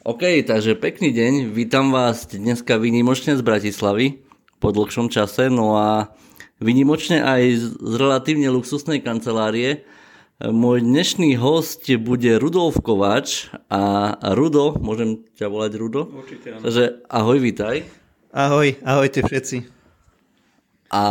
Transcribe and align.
OK, 0.00 0.48
takže 0.48 0.80
pekný 0.80 1.12
deň, 1.12 1.52
vítam 1.52 1.92
vás 1.92 2.24
dneska 2.24 2.80
vynimočne 2.80 3.36
z 3.36 3.44
Bratislavy 3.44 4.24
po 4.56 4.72
dlhšom 4.72 5.12
čase, 5.12 5.52
no 5.52 5.76
a 5.76 6.16
vynimočne 6.56 7.20
aj 7.20 7.42
z 7.76 7.92
relatívne 8.00 8.48
luxusnej 8.48 9.04
kancelárie. 9.04 9.84
Môj 10.40 10.80
dnešný 10.88 11.36
host 11.36 11.84
bude 12.00 12.32
Rudolf 12.40 12.80
Kovač 12.80 13.52
a 13.68 14.16
Rudo, 14.32 14.72
môžem 14.80 15.20
ťa 15.36 15.52
volať 15.52 15.72
Rudo? 15.76 16.08
Určite 16.08 16.48
áno. 16.56 16.64
Takže 16.64 17.04
ahoj, 17.04 17.36
vítaj. 17.36 17.84
Ahoj, 18.32 18.80
ahojte 18.80 19.20
všetci. 19.20 19.68
A 20.96 21.04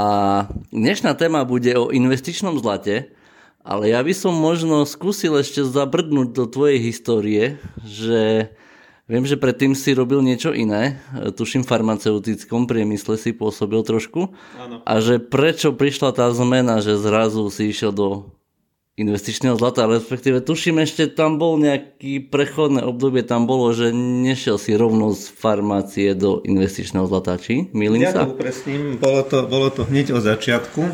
dnešná 0.73 1.13
téma 1.13 1.45
bude 1.45 1.77
o 1.77 1.93
investičnom 1.93 2.57
zlate, 2.57 3.13
ale 3.61 3.93
ja 3.93 4.01
by 4.01 4.17
som 4.17 4.33
možno 4.33 4.81
skúsil 4.89 5.37
ešte 5.37 5.61
zabrdnúť 5.61 6.33
do 6.33 6.49
tvojej 6.49 6.81
histórie, 6.81 7.61
že 7.85 8.49
Viem, 9.09 9.25
že 9.25 9.41
predtým 9.41 9.73
si 9.73 9.97
robil 9.97 10.21
niečo 10.21 10.53
iné, 10.53 11.01
tuším 11.33 11.65
v 11.65 11.71
farmaceutickom 11.73 12.69
priemysle 12.69 13.17
si 13.17 13.33
pôsobil 13.33 13.81
trošku. 13.81 14.29
Áno. 14.61 14.85
A 14.85 14.93
že 15.01 15.17
prečo 15.17 15.73
prišla 15.73 16.13
tá 16.13 16.29
zmena, 16.29 16.77
že 16.77 16.93
zrazu 16.93 17.49
si 17.49 17.73
išiel 17.73 17.89
do 17.89 18.37
investičného 18.99 19.55
zlata, 19.55 19.89
respektíve 19.89 20.43
tuším 20.43 20.83
ešte 20.83 21.07
tam 21.07 21.39
bol 21.39 21.55
nejaký 21.57 22.29
prechodné 22.29 22.83
obdobie, 22.83 23.23
tam 23.23 23.47
bolo, 23.47 23.71
že 23.71 23.95
nešiel 23.95 24.59
si 24.59 24.75
rovno 24.75 25.15
z 25.15 25.25
farmácie 25.31 26.13
do 26.13 26.43
investičného 26.43 27.07
zlata, 27.07 27.39
či? 27.39 27.71
Milím 27.71 28.05
Ja 28.05 28.11
sa? 28.11 28.21
upresním, 28.27 28.99
bolo 28.99 29.23
to, 29.23 29.47
bolo 29.47 29.71
to 29.71 29.87
hneď 29.87 30.13
od 30.13 30.21
začiatku. 30.21 30.85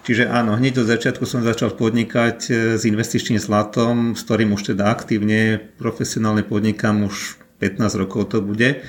Čiže 0.00 0.32
áno, 0.32 0.56
hneď 0.56 0.80
od 0.80 0.88
začiatku 0.88 1.28
som 1.28 1.44
začal 1.44 1.76
podnikať 1.76 2.38
e, 2.48 2.52
s 2.80 2.88
investičným 2.88 3.36
zlatom, 3.36 4.16
s 4.16 4.24
ktorým 4.24 4.56
už 4.56 4.72
teda 4.72 4.88
aktívne, 4.88 5.60
profesionálne 5.76 6.40
podnikám 6.40 7.04
už 7.04 7.36
15 7.60 8.00
rokov 8.00 8.32
to 8.32 8.40
bude. 8.40 8.80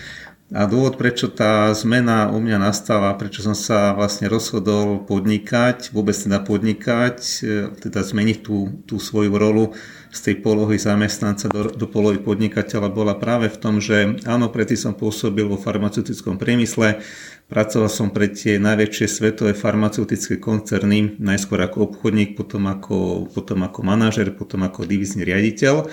A 0.51 0.67
dôvod, 0.67 0.99
prečo 0.99 1.31
tá 1.31 1.71
zmena 1.71 2.27
u 2.27 2.43
mňa 2.43 2.59
nastala, 2.59 3.15
prečo 3.15 3.39
som 3.39 3.55
sa 3.55 3.95
vlastne 3.95 4.27
rozhodol 4.27 4.99
podnikať, 5.07 5.95
vôbec 5.95 6.11
teda 6.11 6.43
podnikať, 6.43 7.17
e, 7.39 7.71
teda 7.79 8.03
zmeniť 8.03 8.37
tú, 8.43 8.83
tú 8.83 8.99
svoju 8.99 9.31
rolu 9.31 9.71
z 10.11 10.19
tej 10.19 10.43
polohy 10.43 10.75
zamestnanca 10.75 11.47
do, 11.47 11.71
do 11.71 11.87
polohy 11.87 12.19
podnikateľa, 12.19 12.91
bola 12.91 13.15
práve 13.15 13.47
v 13.47 13.57
tom, 13.63 13.79
že 13.79 14.19
áno, 14.27 14.51
predtým 14.51 14.91
som 14.91 14.91
pôsobil 14.91 15.47
vo 15.47 15.55
farmaceutickom 15.55 16.35
priemysle, 16.35 16.99
pracoval 17.47 17.87
som 17.87 18.11
pre 18.11 18.27
tie 18.27 18.59
najväčšie 18.59 19.07
svetové 19.07 19.55
farmaceutické 19.55 20.35
koncerny, 20.35 21.15
najskôr 21.15 21.63
ako 21.63 21.95
obchodník, 21.95 22.35
potom 22.35 22.67
ako, 22.67 23.31
potom 23.31 23.63
ako 23.63 23.87
manažer, 23.87 24.35
potom 24.35 24.67
ako 24.67 24.83
divizný 24.83 25.23
riaditeľ. 25.23 25.87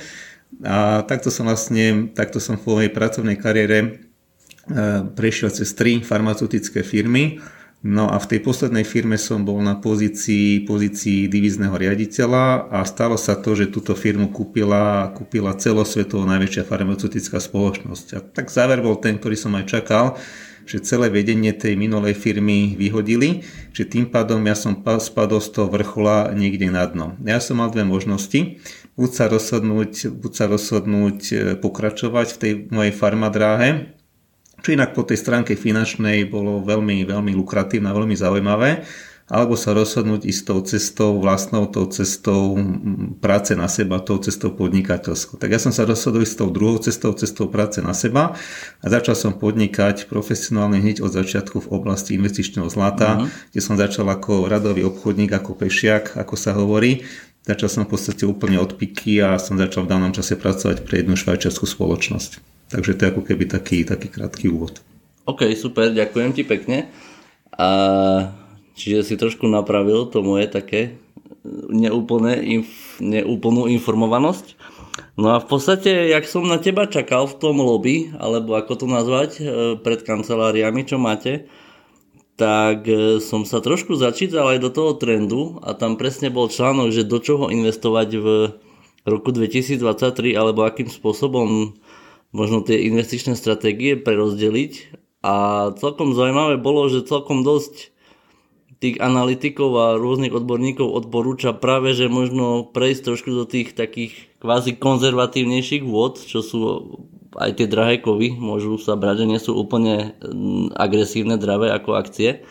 A 0.65 1.07
takto 1.07 1.31
som 1.31 1.47
vlastne, 1.47 2.11
takto 2.17 2.43
som 2.43 2.59
v 2.59 2.67
mojej 2.67 2.91
pracovnej 2.91 3.39
kariére 3.39 3.79
e, 3.79 3.89
prešiel 5.15 5.55
cez 5.55 5.71
tri 5.77 6.03
farmaceutické 6.03 6.83
firmy. 6.83 7.39
No 7.79 8.11
a 8.11 8.19
v 8.19 8.27
tej 8.27 8.41
poslednej 8.43 8.83
firme 8.83 9.15
som 9.15 9.47
bol 9.47 9.63
na 9.63 9.79
pozícii, 9.79 10.67
pozícii 10.67 11.31
divizného 11.31 11.79
riaditeľa 11.79 12.75
a 12.75 12.83
stalo 12.83 13.15
sa 13.15 13.39
to, 13.39 13.55
že 13.55 13.71
túto 13.71 13.95
firmu 13.95 14.35
kúpila, 14.35 15.15
kúpila 15.15 15.55
celosvetovo 15.55 16.27
najväčšia 16.27 16.67
farmaceutická 16.67 17.39
spoločnosť. 17.39 18.07
A 18.13 18.19
tak 18.19 18.51
záver 18.51 18.83
bol 18.83 18.99
ten, 18.99 19.15
ktorý 19.15 19.39
som 19.39 19.55
aj 19.55 19.79
čakal, 19.79 20.19
že 20.67 20.83
celé 20.83 21.07
vedenie 21.07 21.55
tej 21.55 21.79
minulej 21.79 22.19
firmy 22.19 22.75
vyhodili, 22.75 23.47
že 23.71 23.87
tým 23.87 24.11
pádom 24.11 24.43
ja 24.43 24.59
som 24.59 24.75
spadol 24.83 25.39
z 25.39 25.49
toho 25.55 25.71
vrchola 25.71 26.35
niekde 26.35 26.75
na 26.75 26.83
dno. 26.83 27.15
Ja 27.23 27.39
som 27.39 27.63
mal 27.63 27.71
dve 27.71 27.87
možnosti 27.87 28.59
buď 28.99 29.11
sa 29.15 29.25
rozhodnúť, 29.31 30.11
buď 30.19 30.33
sa 30.35 30.45
rozhodnúť 30.51 31.19
e, 31.31 31.35
pokračovať 31.63 32.27
v 32.35 32.41
tej 32.43 32.53
mojej 32.75 32.91
farmadráhe, 32.91 33.95
čo 34.59 34.75
inak 34.75 34.91
po 34.91 35.07
tej 35.07 35.23
stránke 35.23 35.55
finančnej 35.55 36.27
bolo 36.27 36.59
veľmi, 36.67 37.07
veľmi 37.07 37.31
lukratívne 37.39 37.95
a 37.95 37.95
veľmi 37.95 38.19
zaujímavé, 38.19 38.83
alebo 39.29 39.61
sa 39.61 39.77
rozhodnúť 39.77 40.25
ísť 40.25 40.43
tou 40.49 40.61
cestou 40.65 41.11
vlastnou, 41.21 41.69
tou 41.69 41.85
cestou 41.93 42.57
práce 43.21 43.53
na 43.53 43.69
seba, 43.69 44.01
tou 44.01 44.17
cestou 44.17 44.57
podnikateľskou. 44.57 45.37
Tak 45.37 45.53
ja 45.53 45.61
som 45.61 45.69
sa 45.69 45.85
rozhodol 45.85 46.25
ísť 46.25 46.43
tou 46.43 46.49
druhou 46.49 46.81
cestou, 46.81 47.13
cestou 47.13 47.47
práce 47.53 47.85
na 47.85 47.93
seba 47.93 48.35
a 48.81 48.87
začal 48.89 49.13
som 49.15 49.37
podnikať 49.37 50.09
profesionálne 50.09 50.81
hneď 50.81 51.05
od 51.05 51.13
začiatku 51.13 51.69
v 51.69 51.71
oblasti 51.71 52.17
investičného 52.17 52.73
zlata, 52.73 53.21
uh-huh. 53.21 53.29
kde 53.53 53.61
som 53.61 53.77
začal 53.77 54.09
ako 54.09 54.49
radový 54.49 54.83
obchodník, 54.89 55.31
ako 55.37 55.61
pešiak, 55.61 56.17
ako 56.17 56.35
sa 56.35 56.57
hovorí 56.57 57.05
Začal 57.47 57.69
som 57.69 57.83
v 57.87 57.97
podstate 57.97 58.25
úplne 58.29 58.59
od 58.61 58.77
piky 58.77 59.23
a 59.23 59.39
som 59.41 59.57
začal 59.57 59.87
v 59.87 59.93
danom 59.93 60.13
čase 60.13 60.37
pracovať 60.37 60.85
pre 60.85 61.01
jednu 61.01 61.15
švajčiarskú 61.17 61.65
spoločnosť. 61.65 62.31
Takže 62.69 62.93
to 62.97 63.01
je 63.05 63.11
ako 63.15 63.23
keby 63.25 63.45
taký, 63.49 63.87
taký 63.89 64.13
krátky 64.13 64.53
úvod. 64.53 64.85
OK, 65.25 65.49
super, 65.57 65.93
ďakujem 65.93 66.31
ti 66.37 66.43
pekne. 66.45 66.89
A 67.57 67.71
čiže 68.77 69.05
si 69.05 69.15
trošku 69.17 69.49
napravil 69.49 70.09
to 70.13 70.21
moje 70.21 70.49
také 70.49 70.97
neúplné, 71.69 72.41
inf, 72.45 73.01
neúplnú 73.01 73.69
informovanosť. 73.73 74.57
No 75.19 75.35
a 75.35 75.43
v 75.43 75.47
podstate, 75.47 76.11
jak 76.11 76.27
som 76.27 76.47
na 76.47 76.59
teba 76.59 76.87
čakal 76.87 77.27
v 77.31 77.39
tom 77.39 77.63
lobby, 77.63 78.11
alebo 78.19 78.59
ako 78.59 78.85
to 78.85 78.87
nazvať, 78.87 79.31
e, 79.39 79.43
pred 79.79 80.03
kanceláriami, 80.03 80.83
čo 80.87 80.99
máte, 80.99 81.47
tak 82.39 82.87
e, 82.87 83.19
som 83.19 83.43
sa 83.43 83.59
trošku 83.59 83.99
začítal 83.99 84.55
aj 84.55 84.59
do 84.63 84.71
toho 84.71 84.95
trendu 84.95 85.59
a 85.59 85.75
tam 85.75 85.99
presne 85.99 86.31
bol 86.31 86.47
článok, 86.47 86.95
že 86.95 87.03
do 87.03 87.19
čoho 87.19 87.51
investovať 87.51 88.09
v 88.15 88.27
roku 89.03 89.35
2023 89.35 90.39
alebo 90.39 90.63
akým 90.63 90.87
spôsobom 90.87 91.75
možno 92.31 92.63
tie 92.63 92.87
investičné 92.87 93.35
stratégie 93.35 93.99
prerozdeliť. 93.99 94.95
A 95.27 95.35
celkom 95.83 96.15
zaujímavé 96.15 96.63
bolo, 96.63 96.87
že 96.87 97.03
celkom 97.03 97.43
dosť 97.43 97.91
tých 98.79 99.03
analytikov 99.03 99.71
a 99.75 99.87
rôznych 99.99 100.31
odborníkov 100.31 100.87
odporúča 100.87 101.51
práve, 101.51 101.99
že 101.99 102.07
možno 102.07 102.63
prejsť 102.71 103.03
trošku 103.03 103.31
do 103.35 103.43
tých 103.43 103.75
takých 103.75 104.15
kvázi 104.39 104.79
konzervatívnejších 104.79 105.83
vôd, 105.83 106.23
čo 106.23 106.39
sú 106.39 106.59
aj 107.37 107.61
tie 107.61 107.67
drahé 107.69 108.01
kovy 108.01 108.33
môžu 108.33 108.81
sa 108.81 108.97
brať, 108.97 109.25
že 109.25 109.31
nie 109.31 109.41
sú 109.43 109.53
úplne 109.53 110.17
mm, 110.23 110.73
agresívne, 110.79 111.37
dravé 111.37 111.69
ako 111.69 111.99
akcie. 111.99 112.47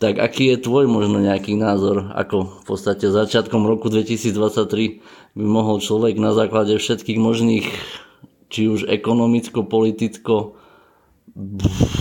Tak 0.00 0.18
aký 0.18 0.50
je 0.50 0.64
tvoj 0.64 0.90
možno 0.90 1.22
nejaký 1.22 1.54
názor, 1.54 2.10
ako 2.16 2.62
v 2.62 2.64
podstate 2.66 3.06
začiatkom 3.06 3.68
roku 3.68 3.86
2023 3.86 5.38
by 5.38 5.44
mohol 5.46 5.78
človek 5.78 6.18
na 6.18 6.34
základe 6.34 6.74
všetkých 6.74 7.18
možných, 7.22 7.66
či 8.50 8.66
už 8.66 8.90
ekonomicko, 8.90 9.62
politicko, 9.62 10.58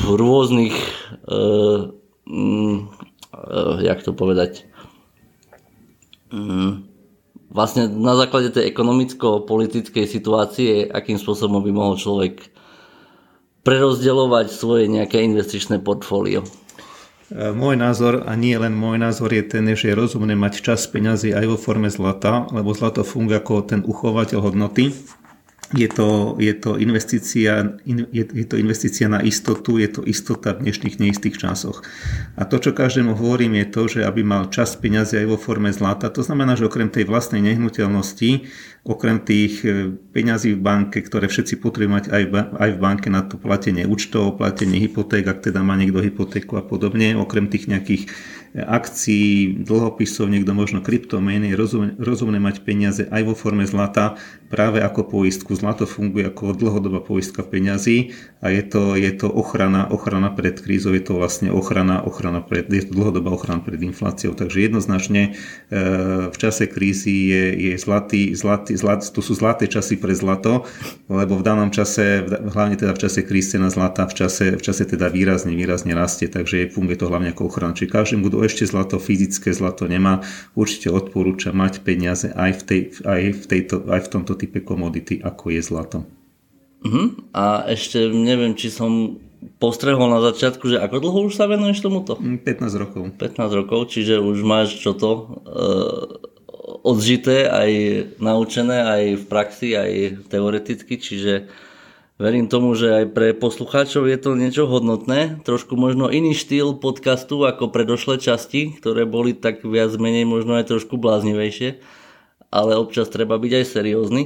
rôznych, 0.10 0.76
uh, 1.30 1.94
um, 2.28 2.90
uh, 3.32 3.80
jak 3.80 4.04
to 4.04 4.12
povedať, 4.12 4.68
um, 6.34 6.91
vlastne 7.52 7.92
na 7.92 8.16
základe 8.16 8.56
tej 8.56 8.72
ekonomicko-politickej 8.72 10.08
situácie, 10.08 10.88
akým 10.88 11.20
spôsobom 11.20 11.60
by 11.60 11.72
mohol 11.76 12.00
človek 12.00 12.48
prerozdeľovať 13.62 14.48
svoje 14.50 14.90
nejaké 14.90 15.22
investičné 15.22 15.84
portfólio. 15.84 16.42
E, 17.30 17.52
môj 17.54 17.78
názor, 17.78 18.26
a 18.26 18.34
nie 18.34 18.56
len 18.58 18.74
môj 18.74 18.98
názor, 18.98 19.30
je 19.30 19.44
ten, 19.46 19.68
že 19.76 19.92
je 19.92 20.00
rozumné 20.00 20.34
mať 20.34 20.66
čas 20.66 20.88
peňazí 20.90 21.36
aj 21.36 21.46
vo 21.46 21.58
forme 21.60 21.92
zlata, 21.92 22.50
lebo 22.50 22.74
zlato 22.74 23.06
funguje 23.06 23.38
ako 23.38 23.54
ten 23.68 23.82
uchovateľ 23.86 24.40
hodnoty 24.52 24.96
je 25.72 25.88
to, 25.88 26.36
je 26.40 26.54
to, 26.54 26.76
investícia, 26.76 27.80
je, 27.88 28.24
je 28.28 28.46
to 28.46 28.56
investícia 28.60 29.08
na 29.08 29.24
istotu, 29.24 29.80
je 29.80 29.88
to 29.88 30.02
istota 30.04 30.52
v 30.52 30.68
dnešných 30.68 31.00
neistých 31.00 31.40
časoch. 31.40 31.80
A 32.36 32.44
to, 32.44 32.60
čo 32.60 32.76
každému 32.76 33.16
hovorím, 33.16 33.56
je 33.64 33.68
to, 33.72 33.82
že 33.88 34.00
aby 34.04 34.24
mal 34.24 34.52
čas 34.52 34.76
peniazy 34.76 35.24
aj 35.24 35.28
vo 35.32 35.38
forme 35.40 35.72
zlata, 35.72 36.12
to 36.12 36.28
znamená, 36.28 36.60
že 36.60 36.68
okrem 36.68 36.92
tej 36.92 37.08
vlastnej 37.08 37.40
nehnuteľnosti, 37.40 38.52
okrem 38.84 39.22
tých 39.22 39.62
e, 39.64 39.94
peňazí 40.12 40.58
v 40.58 40.64
banke, 40.64 41.00
ktoré 41.06 41.30
všetci 41.30 41.62
potrebujú 41.62 41.94
mať 41.94 42.06
aj 42.10 42.24
aj 42.58 42.70
v 42.74 42.80
banke 42.82 43.08
na 43.14 43.22
to 43.22 43.38
platenie 43.38 43.86
účtov, 43.86 44.42
platenie 44.42 44.82
hypoték, 44.82 45.24
ak 45.30 45.46
teda 45.52 45.62
má 45.62 45.78
niekto 45.78 46.02
hypotéku 46.02 46.58
a 46.58 46.64
podobne, 46.66 47.14
okrem 47.14 47.46
tých 47.46 47.70
nejakých 47.70 48.10
akcií, 48.52 49.64
dlhopisov, 49.64 50.28
niekto 50.28 50.52
možno 50.52 50.84
kryptomeny, 50.84 51.56
rozumné, 51.56 51.96
rozumné 51.96 52.36
mať 52.44 52.68
peniaze 52.68 53.08
aj 53.08 53.22
vo 53.24 53.36
forme 53.36 53.64
zlata, 53.64 54.20
práve 54.52 54.84
ako 54.84 55.08
poistku. 55.08 55.56
Zlato 55.56 55.88
funguje 55.88 56.28
ako 56.28 56.52
dlhodobá 56.52 57.00
poistka 57.00 57.48
peňazí 57.48 58.12
a 58.44 58.52
je 58.52 58.64
to, 58.68 59.00
je 59.00 59.12
to 59.16 59.32
ochrana, 59.32 59.88
ochrana 59.88 60.28
pred 60.36 60.60
krízou, 60.60 60.92
je 60.92 61.00
to 61.08 61.16
vlastne 61.16 61.48
ochrana, 61.48 62.04
ochrana 62.04 62.44
pred, 62.44 62.68
je 62.68 62.84
to 62.84 62.92
dlhodobá 62.92 63.32
ochrana 63.32 63.64
pred 63.64 63.80
infláciou. 63.80 64.36
Takže 64.36 64.68
jednoznačne 64.68 65.32
e, 65.72 65.80
v 66.28 66.36
čase 66.36 66.68
krízy 66.68 67.32
je, 67.32 67.44
je 67.72 67.74
zlatý, 67.80 68.36
zlatý, 68.36 68.76
zlat, 68.76 69.08
to 69.08 69.24
sú 69.24 69.32
zlaté 69.32 69.72
časy 69.72 69.96
pre 69.96 70.12
zlato, 70.12 70.68
lebo 71.08 71.40
v 71.40 71.48
danom 71.48 71.72
čase, 71.72 72.28
hlavne 72.28 72.76
teda 72.76 72.92
v 72.92 73.02
čase 73.08 73.24
krízy 73.24 73.56
cena 73.56 73.72
zlata 73.72 74.04
v 74.12 74.14
čase, 74.16 74.60
v 74.60 74.64
čase 74.64 74.84
teda 74.84 75.08
výrazne, 75.08 75.56
výrazne 75.56 75.96
rastie, 75.96 76.28
takže 76.28 76.68
funguje 76.76 77.00
to 77.00 77.08
hlavne 77.08 77.32
ako 77.32 77.48
ochrana. 77.48 77.72
Čiže 77.72 77.96
každému, 77.96 78.28
kto 78.28 78.41
ešte 78.46 78.68
zlato, 78.68 78.98
fyzické 79.02 79.54
zlato 79.54 79.86
nemá, 79.86 80.26
určite 80.58 80.90
odporúča 80.94 81.54
mať 81.54 81.82
peniaze 81.86 82.30
aj 82.34 82.52
v, 82.58 82.62
tej, 82.64 82.82
aj 83.06 83.22
v, 83.38 83.44
tejto, 83.46 83.76
aj 83.88 84.02
v 84.06 84.12
tomto 84.12 84.34
type 84.38 84.60
komodity, 84.62 85.22
ako 85.22 85.54
je 85.54 85.62
zlato. 85.62 85.98
Uh-huh. 86.82 87.14
A 87.38 87.70
ešte 87.70 88.10
neviem, 88.10 88.58
či 88.58 88.74
som 88.74 89.22
postrehol 89.58 90.10
na 90.10 90.22
začiatku, 90.22 90.70
že 90.70 90.78
ako 90.82 90.96
dlho 91.02 91.20
už 91.30 91.34
sa 91.38 91.50
venuješ 91.50 91.82
tomuto? 91.82 92.18
15 92.18 92.42
mm, 92.42 92.78
rokov. 92.78 93.02
15 93.18 93.60
rokov, 93.66 93.80
čiže 93.90 94.22
už 94.22 94.42
máš 94.46 94.78
čo 94.82 94.94
to 94.94 95.12
uh, 95.12 96.32
odžité, 96.86 97.50
aj 97.50 97.72
naučené, 98.22 98.82
aj 98.82 99.04
v 99.22 99.24
praxi, 99.26 99.70
aj 99.78 100.26
teoreticky, 100.30 100.98
čiže 100.98 101.50
verím 102.22 102.46
tomu, 102.46 102.78
že 102.78 103.02
aj 103.02 103.06
pre 103.18 103.34
poslucháčov 103.34 104.06
je 104.06 104.18
to 104.22 104.38
niečo 104.38 104.70
hodnotné, 104.70 105.42
trošku 105.42 105.74
možno 105.74 106.14
iný 106.14 106.38
štýl 106.38 106.78
podcastu 106.78 107.42
ako 107.42 107.74
predošlé 107.74 108.22
časti, 108.22 108.78
ktoré 108.78 109.10
boli 109.10 109.34
tak 109.34 109.66
viac 109.66 109.90
menej 109.98 110.30
možno 110.30 110.62
aj 110.62 110.70
trošku 110.70 111.02
bláznivejšie, 111.02 111.82
ale 112.54 112.78
občas 112.78 113.10
treba 113.10 113.42
byť 113.42 113.52
aj 113.58 113.66
seriózny. 113.66 114.24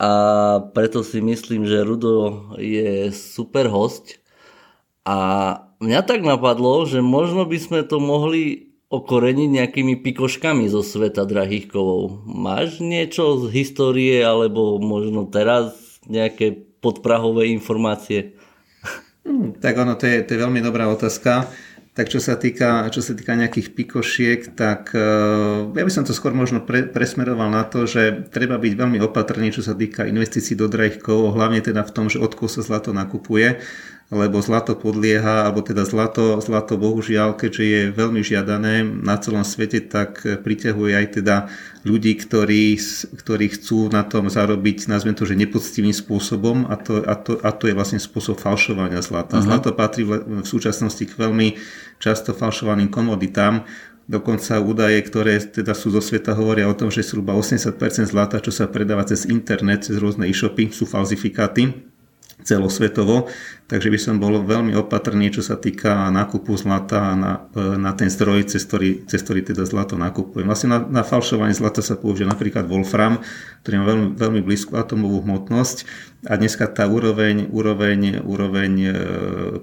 A 0.00 0.10
preto 0.72 1.04
si 1.04 1.20
myslím, 1.20 1.68
že 1.68 1.86
Rudo 1.86 2.50
je 2.58 3.14
super 3.14 3.70
host. 3.70 4.18
A 5.06 5.18
mňa 5.78 6.00
tak 6.02 6.26
napadlo, 6.26 6.82
že 6.88 6.98
možno 6.98 7.46
by 7.46 7.58
sme 7.60 7.80
to 7.86 8.02
mohli 8.02 8.72
okoreniť 8.92 9.48
nejakými 9.48 9.94
pikoškami 10.02 10.66
zo 10.68 10.82
sveta 10.82 11.22
drahých 11.24 11.70
kovov. 11.70 12.26
Máš 12.26 12.82
niečo 12.82 13.40
z 13.46 13.54
histórie 13.54 14.20
alebo 14.20 14.76
možno 14.82 15.30
teraz 15.30 15.81
nejaké 16.06 16.54
podprahové 16.82 17.50
informácie? 17.50 18.34
Hmm, 19.22 19.54
tak 19.54 19.78
ono, 19.78 19.94
to 19.94 20.10
je, 20.10 20.26
to 20.26 20.34
je 20.34 20.42
veľmi 20.42 20.58
dobrá 20.58 20.90
otázka. 20.90 21.46
Tak 21.92 22.08
čo 22.08 22.24
sa 22.24 22.40
týka, 22.40 22.88
čo 22.88 23.04
sa 23.04 23.12
týka 23.12 23.36
nejakých 23.36 23.76
pikošiek, 23.76 24.56
tak 24.56 24.96
uh, 24.96 25.68
ja 25.76 25.84
by 25.84 25.92
som 25.92 26.08
to 26.08 26.16
skôr 26.16 26.32
možno 26.32 26.64
pre, 26.64 26.88
presmeroval 26.88 27.52
na 27.52 27.68
to, 27.68 27.84
že 27.84 28.32
treba 28.32 28.56
byť 28.56 28.72
veľmi 28.72 28.96
opatrný, 29.04 29.52
čo 29.52 29.60
sa 29.60 29.76
týka 29.76 30.08
investícií 30.08 30.56
do 30.56 30.72
drahých 30.72 31.04
kovov, 31.04 31.36
hlavne 31.36 31.60
teda 31.60 31.84
v 31.84 31.92
tom, 31.92 32.08
že 32.08 32.16
od 32.16 32.32
sa 32.48 32.64
zlato 32.64 32.96
nakupuje 32.96 33.60
lebo 34.12 34.44
zlato 34.44 34.76
podlieha, 34.76 35.48
alebo 35.48 35.64
teda 35.64 35.88
zlato, 35.88 36.36
zlato 36.44 36.76
bohužiaľ, 36.76 37.32
keďže 37.32 37.64
je 37.64 37.80
veľmi 37.96 38.20
žiadané 38.20 38.84
na 38.84 39.16
celom 39.16 39.40
svete, 39.40 39.80
tak 39.88 40.20
priťahuje 40.20 40.92
aj 40.92 41.06
teda 41.16 41.48
ľudí, 41.88 42.20
ktorí, 42.20 42.76
ktorí 43.16 43.46
chcú 43.56 43.88
na 43.88 44.04
tom 44.04 44.28
zarobiť, 44.28 44.84
nazvem 44.92 45.16
to, 45.16 45.24
že 45.24 45.40
nepoctivým 45.40 45.96
spôsobom 45.96 46.68
a 46.68 46.76
to, 46.76 47.00
a 47.00 47.16
to, 47.16 47.40
a 47.40 47.50
to 47.56 47.72
je 47.72 47.74
vlastne 47.74 47.96
spôsob 47.96 48.36
falšovania 48.36 49.00
zlata. 49.00 49.40
Uh-huh. 49.40 49.48
Zlato 49.48 49.72
patrí 49.72 50.04
v, 50.04 50.44
v 50.44 50.46
súčasnosti 50.46 51.08
k 51.08 51.16
veľmi 51.16 51.56
často 51.96 52.36
falšovaným 52.36 52.92
komoditám, 52.92 53.64
Dokonca 54.02 54.58
údaje, 54.58 54.98
ktoré 55.06 55.38
teda 55.38 55.78
sú 55.78 55.94
zo 55.94 56.02
sveta, 56.02 56.34
hovoria 56.34 56.66
o 56.66 56.74
tom, 56.74 56.90
že 56.90 57.06
zhruba 57.06 57.38
80% 57.38 57.78
zlata, 58.10 58.42
čo 58.42 58.50
sa 58.50 58.66
predáva 58.66 59.06
cez 59.06 59.30
internet, 59.30 59.86
cez 59.86 59.94
rôzne 59.96 60.26
e-shopy, 60.26 60.74
sú 60.74 60.90
falzifikáty 60.90 61.70
celosvetovo. 62.42 63.30
Takže 63.70 63.88
by 63.88 63.98
som 63.98 64.20
bol 64.20 64.36
veľmi 64.42 64.76
opatrný, 64.76 65.32
čo 65.32 65.40
sa 65.40 65.56
týka 65.56 66.12
nákupu 66.12 66.52
zlata 66.60 67.16
na, 67.16 67.48
na 67.56 67.96
ten 67.96 68.12
zdroj, 68.12 68.52
cez 68.52 68.68
ktorý, 68.68 69.08
cez 69.08 69.24
ktorý 69.24 69.40
teda 69.42 69.64
zlato 69.64 69.96
nakupujem. 69.96 70.44
Vlastne 70.44 70.76
na, 70.76 70.78
na 70.82 71.02
falšovanie 71.06 71.56
zlata 71.56 71.80
sa 71.80 71.96
použije 71.96 72.28
napríklad 72.28 72.68
Wolfram, 72.68 73.24
ktorý 73.64 73.74
má 73.80 73.84
veľmi, 73.88 74.06
veľmi 74.18 74.40
blízku 74.44 74.76
atomovú 74.76 75.24
hmotnosť 75.24 75.88
a 76.22 76.38
dneska 76.38 76.70
tá 76.70 76.86
úroveň, 76.86 77.50
úroveň, 77.50 78.22
úroveň 78.22 78.72
e, 78.78 78.92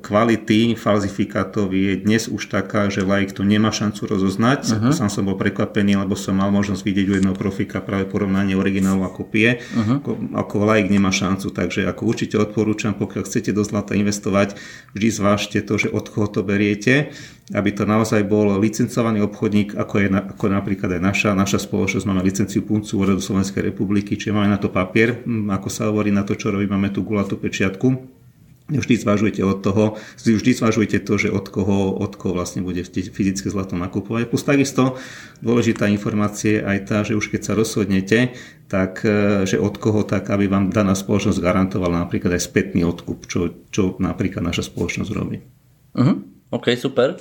kvality 0.03 0.75
falzifikátov 0.75 1.71
je 1.71 1.95
dnes 1.95 2.27
už 2.27 2.51
taká, 2.51 2.91
že 2.91 3.07
laik 3.07 3.31
to 3.31 3.47
nemá 3.47 3.71
šancu 3.71 4.03
rozoznať. 4.03 4.75
Uh-huh. 4.75 4.91
Sám 4.91 5.07
som 5.07 5.23
bol 5.23 5.39
prekvapený, 5.39 5.95
lebo 6.03 6.19
som 6.19 6.35
mal 6.35 6.51
možnosť 6.51 6.83
vidieť 6.83 7.07
u 7.07 7.15
jedného 7.15 7.37
profika 7.39 7.79
práve 7.79 8.11
porovnanie 8.11 8.59
originálu 8.59 9.07
a 9.07 9.11
kopie. 9.11 9.63
Uh-huh. 9.71 10.03
Ako, 10.03 10.11
ako 10.35 10.55
laik 10.67 10.91
nemá 10.91 11.15
šancu, 11.15 11.47
takže 11.47 11.87
ako 11.87 12.01
určite 12.03 12.35
odporúčam, 12.35 12.91
pokiaľ 12.91 13.23
chcete 13.23 13.55
do 13.55 13.63
zlata 13.63 13.95
investovať, 14.01 14.55
vždy 14.95 15.07
zvážte 15.11 15.59
to, 15.61 15.75
že 15.75 15.91
od 15.91 16.07
koho 16.07 16.27
to 16.31 16.41
beriete, 16.41 17.11
aby 17.55 17.69
to 17.73 17.83
naozaj 17.83 18.21
bol 18.25 18.57
licencovaný 18.61 19.25
obchodník, 19.25 19.73
ako 19.73 19.95
je 19.99 20.07
ako 20.09 20.45
napríklad 20.49 20.97
aj 20.97 21.01
naša. 21.01 21.29
Naša 21.33 21.59
spoločnosť 21.65 22.05
máme 22.05 22.21
licenciu 22.21 22.61
Puncu 22.61 22.99
Úradu 23.01 23.21
Slovenskej 23.21 23.73
republiky, 23.73 24.17
čiže 24.17 24.35
máme 24.35 24.49
na 24.51 24.61
to 24.61 24.69
papier, 24.69 25.21
ako 25.27 25.67
sa 25.67 25.89
hovorí 25.89 26.13
na 26.13 26.21
to, 26.21 26.37
čo 26.37 26.53
robí, 26.53 26.69
máme 26.69 26.93
tú 26.93 27.01
gulatú 27.01 27.37
pečiatku 27.39 28.18
vždy 28.69 28.95
zvažujete 29.01 29.41
od 29.41 29.59
toho, 29.65 29.83
vždy 30.21 30.51
zvažujete 30.53 31.01
to, 31.01 31.13
že 31.17 31.29
od 31.33 31.49
koho, 31.49 31.97
od 31.97 32.13
koho 32.15 32.37
vlastne 32.37 32.61
bude 32.61 32.85
fyzické 32.87 33.49
zlato 33.49 33.73
nakupovať. 33.75 34.29
Plus 34.29 34.45
takisto 34.45 34.95
dôležitá 35.41 35.89
informácia 35.89 36.61
je 36.61 36.65
aj 36.65 36.77
tá, 36.85 36.97
že 37.01 37.17
už 37.17 37.33
keď 37.33 37.41
sa 37.41 37.53
rozhodnete, 37.57 38.37
tak 38.69 39.01
e, 39.01 39.43
že 39.49 39.57
od 39.57 39.75
koho, 39.81 40.05
tak 40.05 40.29
aby 40.29 40.45
vám 40.45 40.69
daná 40.69 40.93
spoločnosť 40.93 41.41
garantovala 41.41 42.05
napríklad 42.05 42.37
aj 42.37 42.45
spätný 42.45 42.85
odkup, 42.85 43.25
čo, 43.25 43.65
čo 43.73 43.97
napríklad 43.97 44.45
naša 44.45 44.69
spoločnosť 44.69 45.11
robí. 45.11 45.41
Uh-huh. 45.97 46.21
OK, 46.53 46.77
super. 46.77 47.17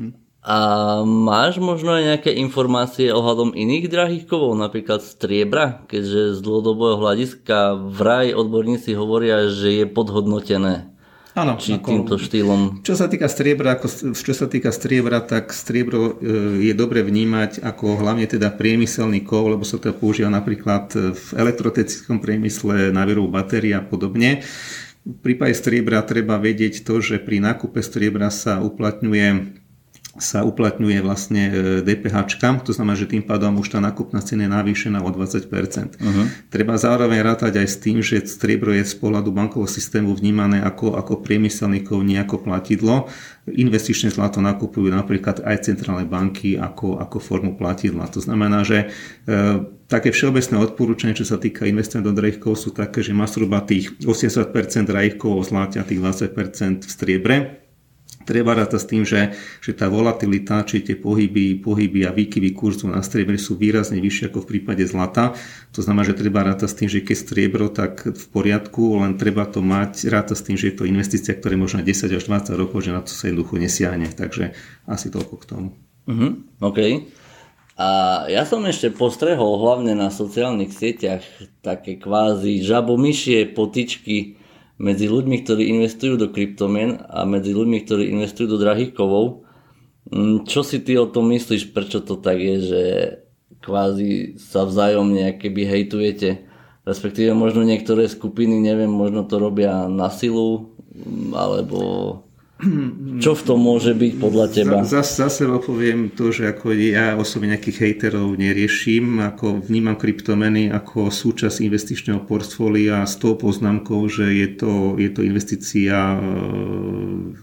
Hm. 0.00 0.25
A 0.46 0.58
máš 1.02 1.58
možno 1.58 1.98
aj 1.98 2.06
nejaké 2.06 2.30
informácie 2.38 3.10
ohľadom 3.10 3.50
iných 3.58 3.90
drahých 3.90 4.24
kovov, 4.30 4.54
napríklad 4.54 5.02
striebra, 5.02 5.82
keďže 5.90 6.38
z 6.38 6.40
dlhodobého 6.40 7.02
hľadiska 7.02 7.74
vraj 7.90 8.30
odborníci 8.30 8.94
hovoria, 8.94 9.50
že 9.50 9.82
je 9.82 9.84
podhodnotené. 9.90 10.86
Áno, 11.34 11.58
či 11.58 11.74
ako, 11.74 11.88
týmto 11.90 12.14
štýlom. 12.14 12.86
Čo 12.86 12.94
sa 12.94 13.10
týka 13.10 13.26
striebra, 13.26 13.74
ako, 13.74 14.14
čo 14.14 14.32
sa 14.38 14.46
týka 14.46 14.70
striebra, 14.70 15.18
tak 15.20 15.50
striebro 15.50 16.14
e, 16.16 16.32
je 16.62 16.72
dobre 16.78 17.02
vnímať 17.02 17.66
ako 17.66 17.98
hlavne 18.06 18.24
teda 18.30 18.54
priemyselný 18.54 19.26
kov, 19.26 19.50
lebo 19.50 19.66
sa 19.66 19.82
to 19.82 19.90
používa 19.92 20.30
napríklad 20.30 20.94
v 20.94 21.26
elektrotecnickom 21.36 22.22
priemysle 22.22 22.94
na 22.94 23.02
výrobu 23.02 23.34
batérií 23.34 23.74
a 23.74 23.82
podobne. 23.82 24.46
V 25.02 25.18
prípade 25.20 25.58
striebra 25.58 26.06
treba 26.06 26.38
vedieť 26.38 26.86
to, 26.86 27.02
že 27.02 27.18
pri 27.18 27.42
nákupe 27.42 27.82
striebra 27.82 28.30
sa 28.30 28.62
uplatňuje 28.64 29.65
sa 30.18 30.42
uplatňuje 30.44 30.98
vlastne 31.04 31.42
DPH, 31.84 32.16
e, 32.36 32.64
to 32.64 32.72
znamená, 32.72 32.96
že 32.96 33.08
tým 33.08 33.24
pádom 33.24 33.60
už 33.60 33.76
tá 33.76 33.78
nákupná 33.80 34.20
cena 34.24 34.48
je 34.48 34.50
navýšená 34.52 35.04
o 35.04 35.10
20%. 35.12 35.48
Uh-huh. 35.96 36.26
Treba 36.48 36.76
zároveň 36.80 37.20
rátať 37.20 37.60
aj 37.60 37.68
s 37.68 37.76
tým, 37.80 38.00
že 38.00 38.24
striebro 38.24 38.72
je 38.72 38.84
z 38.84 38.96
pohľadu 38.96 39.32
bankového 39.32 39.68
systému 39.68 40.16
vnímané 40.16 40.64
ako, 40.64 40.96
ako 40.96 41.20
priemyselný 41.20 41.84
kov, 41.84 42.04
nie 42.04 42.16
ako 42.16 42.44
platidlo. 42.44 43.08
Investičné 43.46 44.10
zlato 44.10 44.42
nakupujú 44.42 44.90
napríklad 44.90 45.44
aj 45.44 45.70
centrálne 45.70 46.08
banky 46.08 46.58
ako, 46.58 46.98
ako 46.98 47.16
formu 47.22 47.54
platidla. 47.54 48.08
To 48.10 48.20
znamená, 48.22 48.64
že 48.64 48.88
e, 49.28 49.36
také 49.86 50.10
všeobecné 50.10 50.56
odporúčanie, 50.58 51.14
čo 51.14 51.28
sa 51.28 51.38
týka 51.38 51.68
investovania 51.68 52.10
do 52.10 52.16
drahých 52.16 52.42
sú 52.56 52.70
také, 52.74 53.04
že 53.04 53.14
má 53.14 53.28
zhruba 53.30 53.62
tých 53.62 53.94
80% 54.02 54.52
drahých 54.86 55.16
kovov 55.20 55.46
zlatia, 55.46 55.86
tých 55.86 56.00
20% 56.00 56.86
v 56.86 56.90
striebre 56.90 57.65
Treba 58.26 58.58
rátať 58.58 58.80
s 58.82 58.90
tým, 58.90 59.02
že, 59.06 59.38
že 59.62 59.70
tá 59.70 59.86
volatilita, 59.86 60.66
či 60.66 60.82
tie 60.82 60.98
pohyby, 60.98 61.62
pohyby 61.62 62.02
a 62.02 62.10
výkyvy 62.10 62.50
kurzu 62.58 62.90
na 62.90 62.98
striebre 63.06 63.38
sú 63.38 63.54
výrazne 63.54 64.02
vyššie 64.02 64.34
ako 64.34 64.42
v 64.42 64.48
prípade 64.58 64.82
zlata. 64.82 65.38
To 65.70 65.80
znamená, 65.80 66.02
že 66.10 66.18
treba 66.18 66.42
rátať 66.42 66.68
s 66.68 66.78
tým, 66.82 66.88
že 66.90 67.06
keď 67.06 67.16
striebro, 67.16 67.66
tak 67.70 68.02
v 68.02 68.24
poriadku, 68.34 68.98
len 68.98 69.14
treba 69.14 69.46
to 69.46 69.62
mať, 69.62 70.10
rátať 70.10 70.36
s 70.36 70.42
tým, 70.42 70.56
že 70.58 70.74
je 70.74 70.76
to 70.76 70.90
investícia, 70.90 71.38
ktorá 71.38 71.54
je 71.54 71.62
možno 71.62 71.78
10 71.86 72.18
až 72.18 72.24
20 72.26 72.58
rokov, 72.58 72.82
že 72.82 72.90
na 72.90 73.00
to 73.06 73.14
sa 73.14 73.30
jednoducho 73.30 73.62
nesiahne. 73.62 74.10
Takže 74.10 74.58
asi 74.90 75.06
toľko 75.14 75.34
k 75.38 75.44
tomu. 75.46 75.68
Uh-huh, 76.10 76.42
OK. 76.66 77.06
A 77.76 77.88
ja 78.32 78.48
som 78.48 78.64
ešte 78.64 78.88
postrehol 78.88 79.60
hlavne 79.60 79.92
na 79.92 80.08
sociálnych 80.08 80.72
sieťach 80.72 81.22
také 81.60 82.00
kvázi 82.00 82.64
žabomyšie 82.64 83.52
potičky 83.52 84.40
medzi 84.76 85.08
ľuďmi, 85.08 85.36
ktorí 85.44 85.72
investujú 85.72 86.20
do 86.20 86.28
kryptomien 86.28 87.00
a 87.08 87.24
medzi 87.24 87.56
ľuďmi, 87.56 87.78
ktorí 87.84 88.12
investujú 88.12 88.56
do 88.56 88.58
drahých 88.60 88.92
kovov. 88.92 89.48
Mm, 90.12 90.44
čo 90.44 90.60
si 90.60 90.84
ty 90.84 91.00
o 91.00 91.08
tom 91.08 91.32
myslíš, 91.32 91.72
prečo 91.72 92.04
to 92.04 92.20
tak 92.20 92.36
je, 92.38 92.56
že 92.60 92.82
kvázi 93.64 94.38
sa 94.38 94.68
vzájomne 94.68 95.40
keby 95.40 95.66
hejtujete, 95.66 96.46
respektíve 96.86 97.34
možno 97.34 97.66
niektoré 97.66 98.06
skupiny, 98.06 98.62
neviem, 98.62 98.92
možno 98.92 99.26
to 99.26 99.40
robia 99.40 99.88
na 99.88 100.12
silu, 100.12 100.76
mm, 100.92 101.32
alebo 101.32 101.78
čo 103.20 103.36
v 103.36 103.42
tom 103.44 103.60
môže 103.60 103.92
byť 103.92 104.12
podľa 104.16 104.46
teba? 104.48 104.80
Za, 104.80 105.04
za, 105.04 105.28
za 105.28 105.28
seba 105.28 105.60
poviem 105.60 106.08
to, 106.08 106.32
že 106.32 106.56
ako 106.56 106.72
ja 106.72 107.12
osobne 107.12 107.52
nejakých 107.52 107.84
hejterov 107.84 108.32
neriešim, 108.32 109.20
ako 109.20 109.60
vnímam 109.60 109.92
kryptomeny 109.92 110.72
ako 110.72 111.12
súčasť 111.12 111.60
investičného 111.60 112.24
portfólia 112.24 113.04
s 113.04 113.20
tou 113.20 113.36
poznámkou, 113.36 114.08
že 114.08 114.32
je 114.32 114.48
to, 114.56 114.96
je 114.96 115.12
to 115.12 115.20
investícia 115.20 116.16
e, 116.16 116.18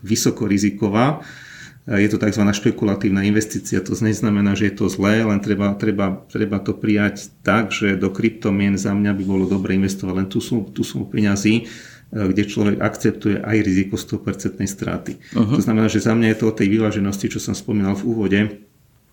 vysokoriziková. 0.02 1.22
Je 1.84 2.08
to 2.08 2.16
tzv. 2.16 2.48
špekulatívna 2.48 3.28
investícia, 3.28 3.84
to 3.84 3.92
neznamená, 3.92 4.56
že 4.56 4.72
je 4.72 4.76
to 4.80 4.88
zlé, 4.88 5.20
len 5.20 5.44
treba, 5.44 5.76
treba, 5.76 6.24
treba 6.32 6.64
to 6.64 6.72
prijať 6.72 7.28
tak, 7.44 7.76
že 7.76 8.00
do 8.00 8.08
kryptomien 8.08 8.80
za 8.80 8.96
mňa 8.96 9.12
by 9.12 9.24
bolo 9.28 9.46
dobre 9.52 9.76
investovať 9.76 10.14
len 10.16 10.28
tú 10.32 10.40
sumu, 10.40 10.72
tú 10.72 10.80
sumu 10.88 11.12
peňazí, 11.12 11.68
kde 12.14 12.44
človek 12.46 12.78
akceptuje 12.78 13.42
aj 13.42 13.58
riziko 13.66 13.98
100% 13.98 14.62
straty. 14.70 15.18
Uh-huh. 15.34 15.58
To 15.58 15.62
znamená, 15.62 15.90
že 15.90 16.06
za 16.06 16.14
mňa 16.14 16.34
je 16.34 16.38
to 16.38 16.46
o 16.50 16.54
tej 16.54 16.70
vyváženosti, 16.70 17.34
čo 17.34 17.42
som 17.42 17.58
spomínal 17.58 17.98
v 17.98 18.06
úvode, 18.06 18.40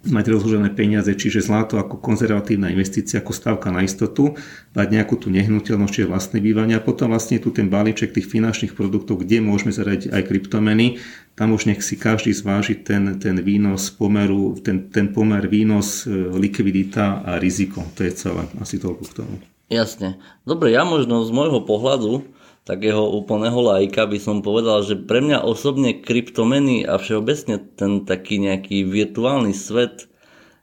mať 0.01 0.33
rozložené 0.33 0.73
peniaze, 0.73 1.13
čiže 1.13 1.45
zlato 1.45 1.77
ako 1.77 2.01
konzervatívna 2.01 2.73
investícia, 2.73 3.21
ako 3.21 3.37
stavka 3.37 3.69
na 3.69 3.85
istotu, 3.85 4.33
dať 4.73 4.89
nejakú 4.97 5.21
tú 5.21 5.29
nehnuteľnosť, 5.29 5.93
čiže 5.93 6.09
vlastné 6.09 6.39
bývanie 6.41 6.73
a 6.73 6.81
potom 6.81 7.13
vlastne 7.13 7.37
tu 7.37 7.53
ten 7.53 7.69
balíček 7.69 8.17
tých 8.17 8.25
finančných 8.25 8.73
produktov, 8.73 9.21
kde 9.21 9.45
môžeme 9.45 9.77
zaradiť 9.77 10.09
aj 10.09 10.23
kryptomeny, 10.25 11.05
tam 11.37 11.53
už 11.53 11.69
nech 11.69 11.85
si 11.85 12.01
každý 12.01 12.33
zváži 12.33 12.81
ten, 12.81 13.21
ten 13.21 13.45
výnos 13.45 13.93
pomeru, 13.93 14.57
ten, 14.65 14.89
ten 14.89 15.13
pomer 15.13 15.45
výnos, 15.45 16.09
e, 16.09 16.33
likvidita 16.33 17.21
a 17.21 17.37
riziko. 17.37 17.85
To 18.01 18.01
je 18.01 18.13
celé, 18.17 18.49
asi 18.57 18.81
toľko 18.81 19.05
k 19.05 19.17
tomu. 19.21 19.37
Jasne. 19.69 20.17
Dobre, 20.49 20.73
ja 20.73 20.83
možno 20.89 21.23
z 21.29 21.31
môjho 21.31 21.61
pohľadu 21.63 22.25
takého 22.71 23.03
úplného 23.03 23.59
lajka 23.59 24.07
by 24.07 24.19
som 24.23 24.47
povedal, 24.47 24.87
že 24.87 24.95
pre 24.95 25.19
mňa 25.19 25.43
osobne 25.43 25.99
kryptomeny 25.99 26.87
a 26.87 27.03
všeobecne 27.03 27.59
ten 27.75 28.07
taký 28.07 28.39
nejaký 28.39 28.87
virtuálny 28.87 29.51
svet 29.51 30.07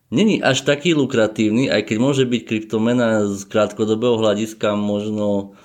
není 0.08 0.40
až 0.40 0.64
taký 0.64 0.96
lukratívny, 0.96 1.68
aj 1.68 1.92
keď 1.92 1.98
môže 2.00 2.24
byť 2.24 2.42
kryptomena 2.48 3.28
z 3.28 3.44
krátkodobého 3.52 4.16
hľadiska 4.24 4.80
možno 4.80 5.60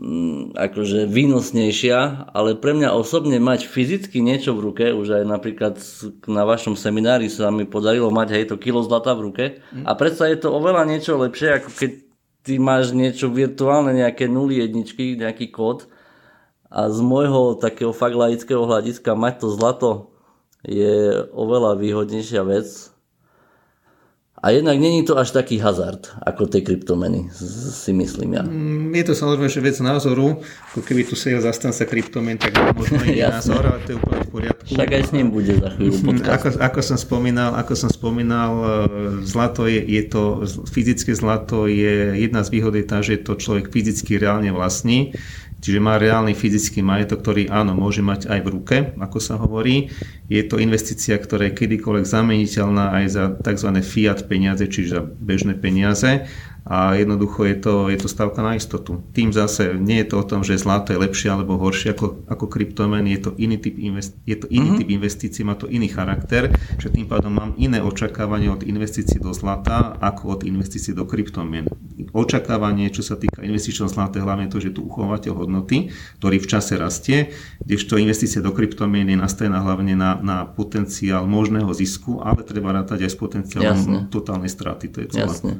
mm, 0.00 0.56
akože 0.56 1.04
výnosnejšia, 1.12 2.32
ale 2.32 2.56
pre 2.56 2.72
mňa 2.72 2.96
osobne 2.96 3.36
mať 3.36 3.68
fyzicky 3.68 4.24
niečo 4.24 4.56
v 4.56 4.72
ruke, 4.72 4.84
už 4.96 5.20
aj 5.20 5.24
napríklad 5.28 5.76
na 6.24 6.48
vašom 6.48 6.72
seminári 6.72 7.28
sa 7.28 7.52
mi 7.52 7.68
podarilo 7.68 8.08
mať 8.08 8.28
hej 8.32 8.44
to 8.48 8.56
kilo 8.56 8.80
zlata 8.80 9.12
v 9.12 9.24
ruke 9.28 9.44
a 9.60 9.92
predsa 9.92 10.24
je 10.32 10.40
to 10.40 10.56
oveľa 10.56 10.88
niečo 10.88 11.20
lepšie, 11.20 11.60
ako 11.60 11.68
keď 11.76 12.05
ty 12.46 12.62
máš 12.62 12.94
niečo 12.94 13.26
virtuálne, 13.26 13.90
nejaké 13.90 14.30
nuly, 14.30 14.62
jedničky, 14.62 15.18
nejaký 15.18 15.50
kód 15.50 15.90
a 16.70 16.86
z 16.86 17.02
môjho 17.02 17.58
takého 17.58 17.90
fakt 17.90 18.14
laického 18.14 18.62
hľadiska 18.62 19.18
mať 19.18 19.34
to 19.42 19.48
zlato 19.50 19.90
je 20.62 21.26
oveľa 21.34 21.74
výhodnejšia 21.78 22.46
vec. 22.46 22.94
A 24.36 24.52
jednak 24.54 24.78
není 24.78 25.02
to 25.02 25.18
až 25.18 25.34
taký 25.34 25.58
hazard, 25.58 26.06
ako 26.22 26.46
tie 26.46 26.62
kryptomeny, 26.62 27.32
si 27.34 27.90
myslím 27.90 28.36
ja. 28.36 28.44
Mm, 28.44 28.94
je 28.94 29.04
to 29.10 29.14
samozrejme 29.16 29.48
že 29.50 29.64
vec 29.64 29.76
názoru, 29.82 30.38
ako 30.70 30.86
keby 30.86 31.02
tu 31.08 31.18
sedel 31.18 31.42
zastanca 31.42 31.82
kryptomen, 31.82 32.38
tak 32.38 32.54
možno 32.76 33.02
iný 33.02 33.26
názor, 33.32 33.64
ale 33.64 33.82
to 33.82 33.88
je 33.90 33.98
úplne 33.98 34.22
v 34.22 34.30
poriadku. 34.30 34.55
Však 34.66 34.88
aj 34.98 35.02
s 35.06 35.10
ním 35.14 35.30
bude 35.30 35.54
za 35.54 35.70
chvíľu 35.78 35.94
mm, 36.02 36.26
Ako, 36.26 36.48
ako, 36.58 36.80
som 36.82 36.98
spomínal, 36.98 37.54
ako 37.54 37.72
som 37.78 37.90
spomínal, 37.90 38.52
e, 38.52 38.66
zlato 39.22 39.70
je, 39.70 39.78
je 39.78 40.02
to, 40.10 40.42
fyzické 40.66 41.14
zlato 41.14 41.70
je, 41.70 42.18
jedna 42.18 42.42
z 42.42 42.50
výhod 42.50 42.74
je 42.74 42.84
tá, 42.84 42.98
že 42.98 43.22
to 43.22 43.38
človek 43.38 43.70
fyzicky 43.70 44.18
reálne 44.18 44.50
vlastní, 44.50 45.14
Čiže 45.56 45.80
má 45.80 45.96
reálny 45.96 46.36
fyzický 46.36 46.84
majetok, 46.84 47.24
ktorý 47.24 47.48
áno, 47.48 47.72
môže 47.72 48.04
mať 48.04 48.28
aj 48.28 48.40
v 48.44 48.48
ruke, 48.52 48.76
ako 49.00 49.18
sa 49.18 49.40
hovorí. 49.40 49.88
Je 50.28 50.44
to 50.44 50.60
investícia, 50.60 51.16
ktorá 51.16 51.48
je 51.48 51.56
kedykoľvek 51.56 52.04
zameniteľná 52.04 52.92
aj 53.02 53.04
za 53.08 53.24
tzv. 53.40 53.70
fiat 53.80 54.28
peniaze, 54.28 54.68
čiže 54.68 55.00
za 55.00 55.02
bežné 55.02 55.56
peniaze 55.56 56.28
a 56.66 56.98
jednoducho 56.98 57.46
je 57.46 57.56
to, 57.62 57.74
je 57.94 57.98
to 58.02 58.08
stavka 58.10 58.42
na 58.42 58.58
istotu. 58.58 58.98
Tým 59.14 59.30
zase 59.30 59.78
nie 59.78 60.02
je 60.02 60.10
to 60.10 60.16
o 60.18 60.26
tom, 60.26 60.42
že 60.42 60.58
zlato 60.58 60.90
je 60.90 60.98
lepšie 60.98 61.30
alebo 61.30 61.54
horšie 61.62 61.94
ako, 61.94 62.26
ako 62.26 62.44
kryptomen, 62.50 63.06
je 63.06 63.22
to 63.22 63.30
iný 63.38 63.62
typ, 63.62 63.78
invest, 63.78 64.18
je 64.26 64.34
to 64.34 64.50
iný 64.50 64.74
mm-hmm. 64.74 64.80
typ 64.82 64.88
investícií, 64.90 65.42
má 65.46 65.54
to 65.54 65.70
iný 65.70 65.86
charakter, 65.86 66.50
že 66.82 66.90
tým 66.90 67.06
pádom 67.06 67.30
mám 67.30 67.54
iné 67.54 67.78
očakávanie 67.78 68.50
od 68.50 68.66
investícií 68.66 69.22
do 69.22 69.30
zlata 69.30 69.94
ako 70.02 70.34
od 70.34 70.40
investícií 70.42 70.90
do 70.90 71.06
kryptomien. 71.06 71.70
Očakávanie, 72.10 72.90
čo 72.90 73.06
sa 73.06 73.14
týka 73.14 73.46
investičného 73.46 73.86
zlata, 73.86 74.18
hlavne 74.18 74.50
to, 74.50 74.58
že 74.58 74.74
tu 74.74 74.82
uchovateľ 74.90 75.46
hodnoty, 75.46 75.94
ktorý 76.18 76.42
v 76.42 76.50
čase 76.50 76.74
rastie, 76.74 77.30
kdežto 77.62 77.94
investície 77.94 78.42
do 78.42 78.50
kryptomien 78.50 79.06
je 79.06 79.14
nastavená 79.14 79.62
hlavne 79.62 79.94
na, 79.94 80.18
na 80.18 80.42
potenciál 80.42 81.30
možného 81.30 81.70
zisku, 81.70 82.18
ale 82.18 82.42
treba 82.42 82.74
rátať 82.74 83.06
aj 83.06 83.10
s 83.14 83.18
potenciálom 83.22 83.78
Jasne. 83.78 83.98
totálnej 84.10 84.50
straty. 84.50 84.90
To 84.90 84.98
je 85.06 85.08
celé. 85.14 85.30
Jasne. 85.30 85.54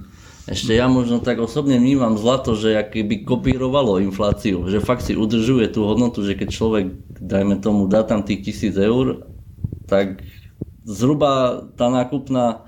Ešte 0.47 0.79
ja 0.79 0.87
možno 0.87 1.19
tak 1.19 1.43
osobne 1.43 1.75
vnímam 1.75 2.15
zlato, 2.15 2.55
že 2.55 2.79
by 2.79 3.27
kopírovalo 3.27 3.99
infláciu, 3.99 4.63
že 4.71 4.79
fakt 4.79 5.03
si 5.03 5.19
udržuje 5.19 5.67
tú 5.75 5.83
hodnotu, 5.83 6.23
že 6.23 6.39
keď 6.39 6.49
človek, 6.55 6.87
dajme 7.19 7.59
tomu, 7.59 7.91
dá 7.91 8.07
tam 8.07 8.23
tých 8.23 8.47
tisíc 8.47 8.79
eur, 8.79 9.27
tak 9.91 10.23
zhruba 10.87 11.67
tá 11.75 11.91
nákupná 11.91 12.63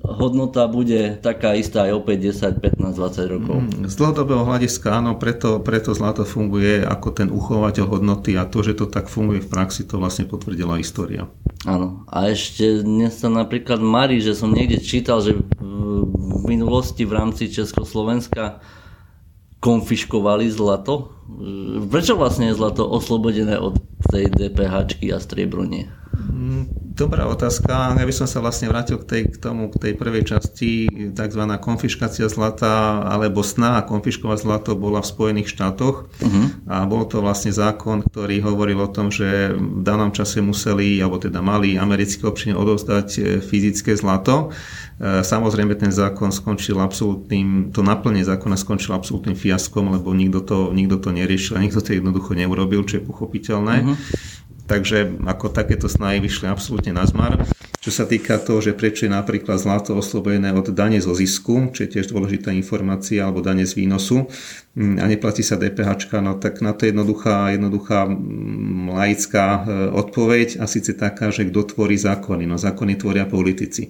hodnota 0.00 0.64
bude 0.72 1.20
taká 1.20 1.52
istá 1.52 1.84
aj 1.84 2.00
opäť 2.00 2.32
10, 2.32 2.64
15, 2.64 2.96
20 2.96 3.34
rokov. 3.36 3.56
Mm, 3.60 3.84
z 3.84 3.94
dlhodobého 4.00 4.40
hľadiska 4.48 4.88
áno, 4.88 5.20
preto, 5.20 5.60
preto 5.60 5.92
zlato 5.92 6.24
funguje 6.24 6.80
ako 6.80 7.08
ten 7.12 7.28
uchovateľ 7.28 7.84
hodnoty 7.92 8.40
a 8.40 8.48
to, 8.48 8.64
že 8.64 8.80
to 8.80 8.88
tak 8.88 9.12
funguje 9.12 9.44
v 9.44 9.52
praxi, 9.52 9.84
to 9.84 10.00
vlastne 10.00 10.24
potvrdila 10.24 10.80
história. 10.80 11.28
Áno. 11.68 12.08
A 12.08 12.32
ešte 12.32 12.80
dnes 12.80 13.20
sa 13.20 13.28
napríklad 13.28 13.84
marí, 13.84 14.24
že 14.24 14.32
som 14.32 14.48
niekde 14.48 14.80
čítal, 14.80 15.20
že 15.20 15.36
v 15.36 16.42
minulosti 16.48 17.04
v 17.04 17.12
rámci 17.12 17.52
Československa 17.52 18.64
konfiškovali 19.60 20.48
zlato? 20.48 21.12
Prečo 21.92 22.16
vlastne 22.16 22.48
je 22.48 22.56
zlato 22.56 22.88
oslobodené 22.88 23.60
od 23.60 23.76
tej 24.08 24.32
DPH 24.32 24.96
a 25.12 25.18
striebronie? 25.20 25.92
Mm, 25.92 26.07
dobrá 26.98 27.30
otázka. 27.30 27.94
Ja 27.94 28.02
by 28.02 28.10
som 28.10 28.26
sa 28.26 28.42
vlastne 28.42 28.66
vrátil 28.66 28.98
k, 28.98 29.06
tej, 29.06 29.22
k 29.30 29.36
tomu, 29.38 29.70
k 29.70 29.78
tej 29.78 29.92
prvej 29.94 30.26
časti, 30.34 30.90
tzv. 31.14 31.42
konfiškácia 31.62 32.26
zlata, 32.26 33.06
alebo 33.06 33.46
snaha 33.46 33.86
konfiškovať 33.86 34.38
zlato 34.42 34.74
bola 34.74 34.98
v 34.98 35.06
Spojených 35.06 35.54
štátoch 35.54 36.10
uh-huh. 36.10 36.46
a 36.66 36.82
bol 36.90 37.06
to 37.06 37.22
vlastne 37.22 37.54
zákon, 37.54 38.02
ktorý 38.02 38.42
hovoril 38.42 38.82
o 38.82 38.90
tom, 38.90 39.14
že 39.14 39.54
v 39.54 39.86
danom 39.86 40.10
čase 40.10 40.42
museli, 40.42 40.98
alebo 40.98 41.22
teda 41.22 41.38
mali 41.38 41.78
americké 41.78 42.26
občania 42.26 42.58
odovzdať 42.58 43.08
e, 43.14 43.20
fyzické 43.38 43.94
zlato. 43.94 44.50
E, 44.98 45.22
samozrejme 45.22 45.78
ten 45.78 45.94
zákon 45.94 46.34
skončil 46.34 46.82
absolútnym, 46.82 47.70
to 47.70 47.86
naplnenie 47.86 48.26
zákona 48.26 48.58
skončilo 48.58 48.98
absolútnym 48.98 49.38
fiaskom, 49.38 49.94
lebo 49.94 50.10
nikto 50.10 50.42
to, 50.42 50.58
nikto 50.74 50.98
to 50.98 51.14
neriešil 51.14 51.54
a 51.54 51.62
nikto 51.62 51.78
to 51.78 51.94
jednoducho 51.94 52.34
neurobil, 52.34 52.82
čo 52.82 52.98
je 52.98 53.06
pochopiteľné. 53.06 53.86
Uh-huh. 53.86 53.94
Takže 54.68 55.24
ako 55.24 55.48
takéto 55.48 55.88
snahy 55.88 56.20
vyšli 56.20 56.44
absolútne 56.44 56.92
na 56.92 57.08
zmar. 57.08 57.48
Čo 57.80 57.90
sa 57.94 58.04
týka 58.04 58.36
toho, 58.36 58.60
že 58.60 58.76
prečo 58.76 59.08
je 59.08 59.16
napríklad 59.16 59.56
zlato 59.56 59.96
oslobodené 59.96 60.52
od 60.52 60.68
dane 60.76 61.00
zo 61.00 61.16
zisku, 61.16 61.72
čo 61.72 61.88
je 61.88 61.96
tiež 61.96 62.12
dôležitá 62.12 62.52
informácia, 62.52 63.24
alebo 63.24 63.40
dane 63.40 63.64
z 63.64 63.80
výnosu 63.80 64.28
mm, 64.76 65.00
a 65.00 65.08
neplatí 65.08 65.40
sa 65.40 65.56
DPH, 65.56 66.12
no 66.20 66.36
tak 66.36 66.60
na 66.60 66.76
to 66.76 66.84
je 66.84 66.92
jednoduchá, 66.92 67.56
jednoduchá 67.56 68.04
mm, 68.04 68.92
laická 68.92 69.46
e, 69.46 69.60
odpoveď 69.94 70.60
a 70.60 70.68
síce 70.68 70.92
taká, 70.92 71.32
že 71.32 71.48
kto 71.48 71.72
tvorí 71.72 71.96
zákony. 71.96 72.44
No 72.44 72.60
zákony 72.60 73.00
tvoria 73.00 73.24
politici. 73.24 73.88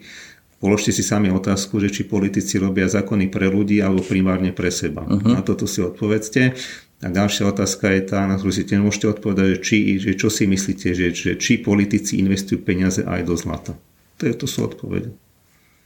Položte 0.59 0.91
si 0.91 1.07
sami 1.07 1.31
otázku, 1.31 1.79
že 1.79 1.91
či 1.91 2.03
politici 2.07 2.59
robia 2.59 2.91
zákony 2.91 3.31
pre 3.31 3.47
ľudí 3.47 3.79
alebo 3.79 4.03
primárne 4.03 4.51
pre 4.51 4.75
seba. 4.75 5.07
Uh-huh. 5.07 5.39
Na 5.39 5.43
toto 5.43 5.71
si 5.71 5.79
odpovedzte. 5.79 6.55
A 6.99 7.15
ďalšia 7.15 7.55
otázka 7.55 7.95
je 7.95 8.03
tá, 8.11 8.27
na 8.27 8.35
ktorú 8.35 8.51
si 8.51 8.67
tiež 8.67 8.83
môžete 8.83 9.07
odpovedať, 9.07 9.47
že, 9.55 9.59
či, 9.63 9.77
že 10.03 10.13
čo 10.19 10.27
si 10.35 10.51
myslíte, 10.51 10.99
že, 10.99 11.15
že 11.15 11.39
či 11.39 11.63
politici 11.63 12.19
investujú 12.19 12.59
peniaze 12.59 13.07
aj 13.07 13.23
do 13.23 13.39
zlata. 13.39 13.79
To, 14.19 14.27
je, 14.27 14.35
to 14.35 14.51
sú 14.51 14.67
odpovede. 14.67 15.15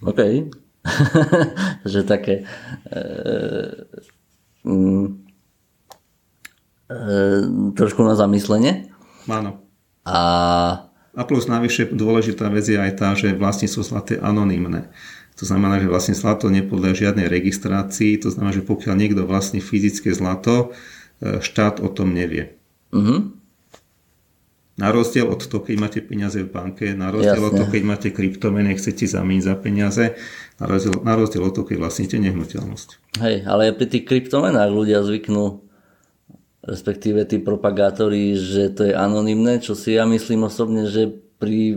OK. 0.00 0.20
že 1.92 2.00
také 2.08 2.48
e, 2.88 3.02
mm, 4.64 5.06
e, 6.88 6.96
trošku 7.76 8.00
na 8.08 8.16
zamyslenie. 8.16 8.88
Áno. 9.28 9.60
A... 10.08 10.18
A 11.12 11.28
plus 11.28 11.44
navyše 11.44 11.92
dôležitá 11.92 12.48
vec 12.48 12.64
je 12.64 12.80
aj 12.80 12.92
tá, 12.96 13.12
že 13.12 13.36
sú 13.68 13.84
zlaté 13.84 14.16
anonymné. 14.16 14.88
To 15.36 15.44
znamená, 15.44 15.76
že 15.76 15.92
vlastne 15.92 16.16
zlato 16.16 16.48
nepodľa 16.48 16.96
žiadnej 16.96 17.28
registrácii, 17.28 18.16
to 18.16 18.32
znamená, 18.32 18.56
že 18.56 18.64
pokiaľ 18.64 18.94
niekto 18.96 19.28
vlastní 19.28 19.60
fyzické 19.60 20.08
zlato, 20.16 20.72
štát 21.22 21.78
o 21.78 21.88
tom 21.88 22.10
nevie. 22.10 22.58
Uh-huh. 22.90 23.30
Na 24.80 24.88
rozdiel 24.88 25.28
od 25.28 25.38
toho, 25.38 25.62
keď 25.62 25.76
máte 25.78 26.00
peniaze 26.02 26.42
v 26.42 26.50
banke, 26.50 26.96
na 26.96 27.12
rozdiel 27.12 27.38
Jasne. 27.38 27.48
od 27.48 27.54
toho, 27.60 27.68
keď 27.70 27.82
máte 27.86 28.08
kryptomeny, 28.10 28.74
chcete 28.74 29.04
zameniť 29.04 29.42
za 29.44 29.54
peniaze, 29.54 30.04
na 30.58 30.64
rozdiel, 30.66 30.96
na 31.04 31.12
rozdiel 31.14 31.44
od 31.44 31.52
toho, 31.54 31.68
keď 31.68 31.76
vlastníte 31.78 32.16
nehnuteľnosť. 32.18 32.88
Hej, 33.20 33.46
ale 33.46 33.76
pri 33.76 33.86
tých 33.86 34.08
kryptomenách 34.08 34.72
ľudia 34.72 35.04
zvyknú, 35.04 35.60
respektíve 36.64 37.28
tí 37.28 37.36
propagátori, 37.36 38.32
že 38.34 38.72
to 38.72 38.88
je 38.88 38.94
anonymné, 38.96 39.60
čo 39.60 39.76
si 39.76 39.92
ja 39.92 40.08
myslím 40.08 40.48
osobne, 40.48 40.88
že 40.88 41.14
pri 41.36 41.76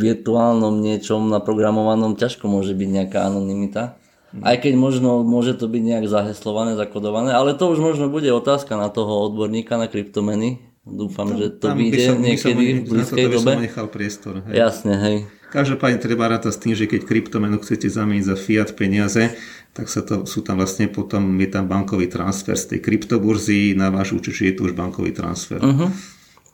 virtuálnom 0.00 0.80
niečom 0.80 1.28
naprogramovanom 1.28 2.16
ťažko 2.16 2.48
môže 2.48 2.72
byť 2.72 2.88
nejaká 2.88 3.26
anonymita. 3.26 3.99
Aj 4.30 4.56
keď 4.62 4.78
možno 4.78 5.26
môže 5.26 5.58
to 5.58 5.66
byť 5.66 5.82
nejak 5.82 6.06
zaheslované, 6.06 6.78
zakodované, 6.78 7.34
ale 7.34 7.58
to 7.58 7.66
už 7.66 7.82
možno 7.82 8.06
bude 8.06 8.30
otázka 8.30 8.78
na 8.78 8.86
toho 8.86 9.26
odborníka 9.26 9.74
na 9.74 9.90
kryptomeny. 9.90 10.62
Dúfam, 10.86 11.34
že 11.36 11.50
to 11.50 11.76
vyjde 11.76 12.16
niekedy 12.16 12.82
v 12.82 12.88
blízkej 12.88 13.26
to 13.26 13.30
dobe. 13.36 13.52
Som 13.58 13.62
nechal 13.62 13.86
priestor. 13.90 14.34
Hej. 14.48 14.54
Jasne, 14.54 14.94
hej. 14.96 15.16
Každopádne 15.50 15.98
treba 15.98 16.30
rátať 16.30 16.52
s 16.54 16.62
tým, 16.62 16.74
že 16.78 16.86
keď 16.86 17.10
kryptomenu 17.10 17.58
chcete 17.58 17.90
zameniť 17.90 18.24
za 18.24 18.36
fiat 18.38 18.70
peniaze, 18.78 19.34
tak 19.74 19.90
sa 19.90 20.00
to, 20.00 20.22
sú 20.24 20.46
tam 20.46 20.62
vlastne 20.62 20.86
potom, 20.86 21.36
je 21.42 21.50
tam 21.50 21.66
bankový 21.66 22.06
transfer 22.06 22.54
z 22.54 22.74
tej 22.74 22.80
kryptoburzy 22.86 23.74
na 23.74 23.90
váš 23.90 24.14
účet, 24.14 24.34
že 24.34 24.42
je 24.50 24.54
to 24.56 24.70
už 24.70 24.78
bankový 24.78 25.10
transfer. 25.10 25.58
Uh-huh. 25.58 25.90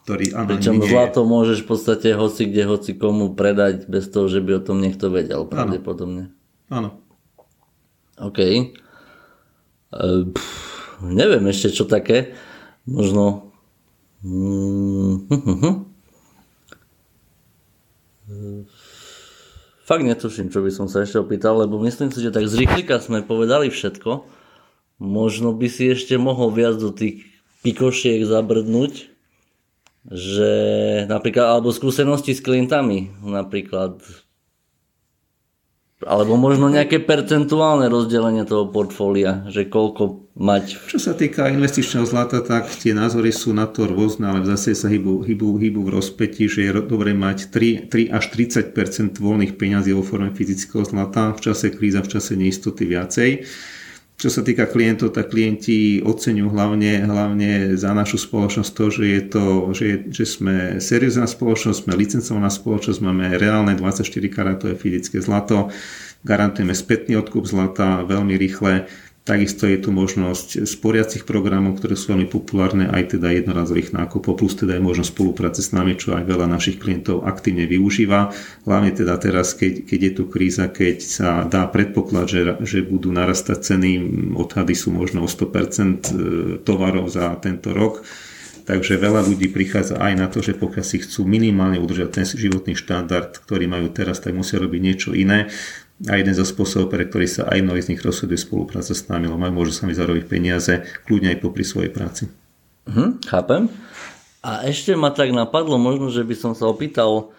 ktorý 0.09 0.33
áno, 0.33 0.49
Pričom 0.57 0.81
nie, 0.81 0.89
zlato 0.89 1.29
môžeš 1.29 1.65
v 1.65 1.69
podstate 1.77 2.09
hoci 2.17 2.49
kde, 2.49 2.63
hoci 2.67 2.97
komu 2.97 3.37
predať 3.37 3.85
bez 3.85 4.09
toho, 4.09 4.33
že 4.33 4.41
by 4.41 4.59
o 4.59 4.65
tom 4.65 4.81
niekto 4.81 5.13
vedel 5.13 5.45
pravdepodobne. 5.45 6.33
Áno. 6.73 7.06
OK. 8.17 8.39
E, 8.41 8.73
pff, 10.33 11.03
neviem 11.05 11.45
ešte 11.49 11.73
čo 11.73 11.85
také. 11.85 12.33
Možno... 12.89 13.53
Mm, 14.25 15.29
hm, 15.29 15.43
hm, 15.45 15.59
hm. 15.61 15.75
Fakt 19.87 20.03
netuším, 20.03 20.51
čo 20.51 20.67
by 20.67 20.71
som 20.75 20.91
sa 20.91 21.07
ešte 21.07 21.23
opýtal, 21.23 21.63
lebo 21.63 21.79
myslím 21.79 22.11
si, 22.11 22.19
že 22.19 22.35
tak 22.35 22.51
z 22.51 22.59
rýchlika 22.59 22.99
sme 22.99 23.23
povedali 23.23 23.71
všetko. 23.71 24.27
Možno 24.99 25.55
by 25.55 25.71
si 25.71 25.95
ešte 25.95 26.19
mohol 26.19 26.51
viac 26.51 26.75
do 26.75 26.91
tých 26.91 27.23
pikošiek 27.63 28.27
zabrdnúť, 28.27 29.15
že 30.11 30.53
napríklad, 31.07 31.59
alebo 31.59 31.71
skúsenosti 31.71 32.35
s 32.35 32.43
klientami, 32.43 33.15
napríklad 33.23 34.03
alebo 36.05 36.37
možno 36.37 36.69
nejaké 36.69 37.01
percentuálne 37.01 37.89
rozdelenie 37.89 38.45
toho 38.45 38.69
portfólia, 38.69 39.49
že 39.49 39.65
koľko 39.65 40.29
mať. 40.37 40.93
Čo 40.93 41.01
sa 41.01 41.17
týka 41.17 41.49
investičného 41.49 42.05
zlata, 42.05 42.45
tak 42.45 42.69
tie 42.69 42.93
názory 42.93 43.33
sú 43.33 43.57
na 43.57 43.65
to 43.65 43.89
rôzne, 43.89 44.29
ale 44.29 44.45
v 44.45 44.53
zase 44.53 44.77
sa 44.77 44.93
hýbu, 44.93 45.25
hýbu, 45.25 45.57
hýbu 45.57 45.81
v 45.89 45.93
rozpetí, 45.97 46.53
že 46.53 46.69
je 46.69 46.73
dobre 46.85 47.17
mať 47.17 47.49
3, 47.49 47.89
3 47.89 48.13
až 48.13 48.25
30% 48.29 49.17
voľných 49.17 49.57
peňazí 49.57 49.97
vo 49.97 50.05
forme 50.05 50.37
fyzického 50.37 50.85
zlata, 50.85 51.33
v 51.33 51.41
čase 51.41 51.73
kríza, 51.73 52.05
v 52.05 52.13
čase 52.13 52.37
neistoty 52.37 52.85
viacej. 52.85 53.31
Čo 54.17 54.33
sa 54.33 54.41
týka 54.41 54.65
klientov, 54.65 55.13
tak 55.13 55.29
klienti 55.29 56.01
oceňujú 56.01 56.49
hlavne, 56.49 57.05
hlavne 57.05 57.77
za 57.77 57.93
našu 57.93 58.17
spoločnosť 58.17 58.71
to, 58.73 58.85
že, 58.89 59.05
je 59.05 59.23
to, 59.29 59.45
že, 59.77 59.87
že 60.09 60.25
sme 60.25 60.57
seriózna 60.81 61.29
spoločnosť, 61.29 61.85
sme 61.85 61.93
licencovaná 62.01 62.49
spoločnosť, 62.49 63.05
máme 63.05 63.37
reálne 63.37 63.77
24 63.77 64.09
karatové 64.33 64.73
fyzické 64.81 65.21
zlato, 65.21 65.69
garantujeme 66.25 66.73
spätný 66.73 67.21
odkup 67.21 67.45
zlata 67.45 68.09
veľmi 68.09 68.41
rýchle, 68.41 68.89
Takisto 69.27 69.67
je 69.67 69.83
tu 69.83 69.91
možnosť 69.91 70.71
sporiacich 70.71 71.27
programov, 71.27 71.83
ktoré 71.83 71.99
sú 71.99 72.15
veľmi 72.15 72.31
populárne, 72.31 72.87
aj 72.87 73.19
teda 73.19 73.35
jednorazových 73.35 73.91
nákupov, 73.91 74.39
plus 74.39 74.55
teda 74.55 74.79
je 74.79 74.87
možnosť 74.87 75.11
spolupráce 75.11 75.67
s 75.67 75.75
nami, 75.75 75.99
čo 75.99 76.15
aj 76.15 76.31
veľa 76.31 76.47
našich 76.47 76.79
klientov 76.79 77.27
aktívne 77.27 77.67
využíva. 77.67 78.31
Hlavne 78.71 78.95
teda 78.95 79.19
teraz, 79.19 79.59
keď, 79.59 79.83
keď 79.83 79.99
je 79.99 80.13
tu 80.15 80.25
kríza, 80.31 80.71
keď 80.71 80.97
sa 81.03 81.43
dá 81.43 81.67
predpoklad, 81.67 82.31
že, 82.31 82.41
že 82.63 82.87
budú 82.87 83.11
narastať 83.11 83.75
ceny, 83.75 83.91
odhady 84.39 84.79
sú 84.79 84.95
možno 84.95 85.27
o 85.27 85.29
100% 85.29 85.43
e, 85.43 86.11
tovarov 86.63 87.11
za 87.11 87.35
tento 87.43 87.75
rok, 87.75 88.07
Takže 88.67 88.99
veľa 88.99 89.23
ľudí 89.23 89.47
prichádza 89.55 89.95
aj 89.95 90.13
na 90.19 90.27
to, 90.27 90.43
že 90.43 90.59
pokiaľ 90.59 90.83
si 90.83 90.99
chcú 90.99 91.23
minimálne 91.23 91.79
udržať 91.79 92.11
ten 92.11 92.27
životný 92.27 92.75
štandard, 92.75 93.39
ktorý 93.39 93.71
majú 93.71 93.95
teraz, 93.95 94.19
tak 94.19 94.35
musia 94.35 94.59
robiť 94.59 94.81
niečo 94.83 95.11
iné. 95.15 95.47
A 96.05 96.21
jeden 96.21 96.37
zo 96.37 96.45
spôsobov, 96.45 96.93
pre 96.93 97.09
ktorý 97.09 97.25
sa 97.25 97.49
aj 97.49 97.65
mnohí 97.65 97.81
z 97.81 97.97
nich 97.97 98.05
rozhoduje 98.05 98.37
spolupráca 98.37 98.93
s 98.93 99.09
nami, 99.09 99.33
lebo 99.33 99.41
môžu 99.49 99.73
sami 99.73 99.97
zarobiť 99.97 100.29
peniaze, 100.29 100.85
kľudne 101.09 101.33
aj 101.33 101.41
popri 101.41 101.65
svojej 101.65 101.89
práci. 101.89 102.29
Hm, 102.85 103.25
chápem. 103.25 103.73
A 104.45 104.69
ešte 104.69 104.93
ma 104.93 105.09
tak 105.09 105.33
napadlo, 105.33 105.81
možno, 105.81 106.13
že 106.13 106.21
by 106.21 106.37
som 106.37 106.53
sa 106.53 106.69
opýtal, 106.69 107.33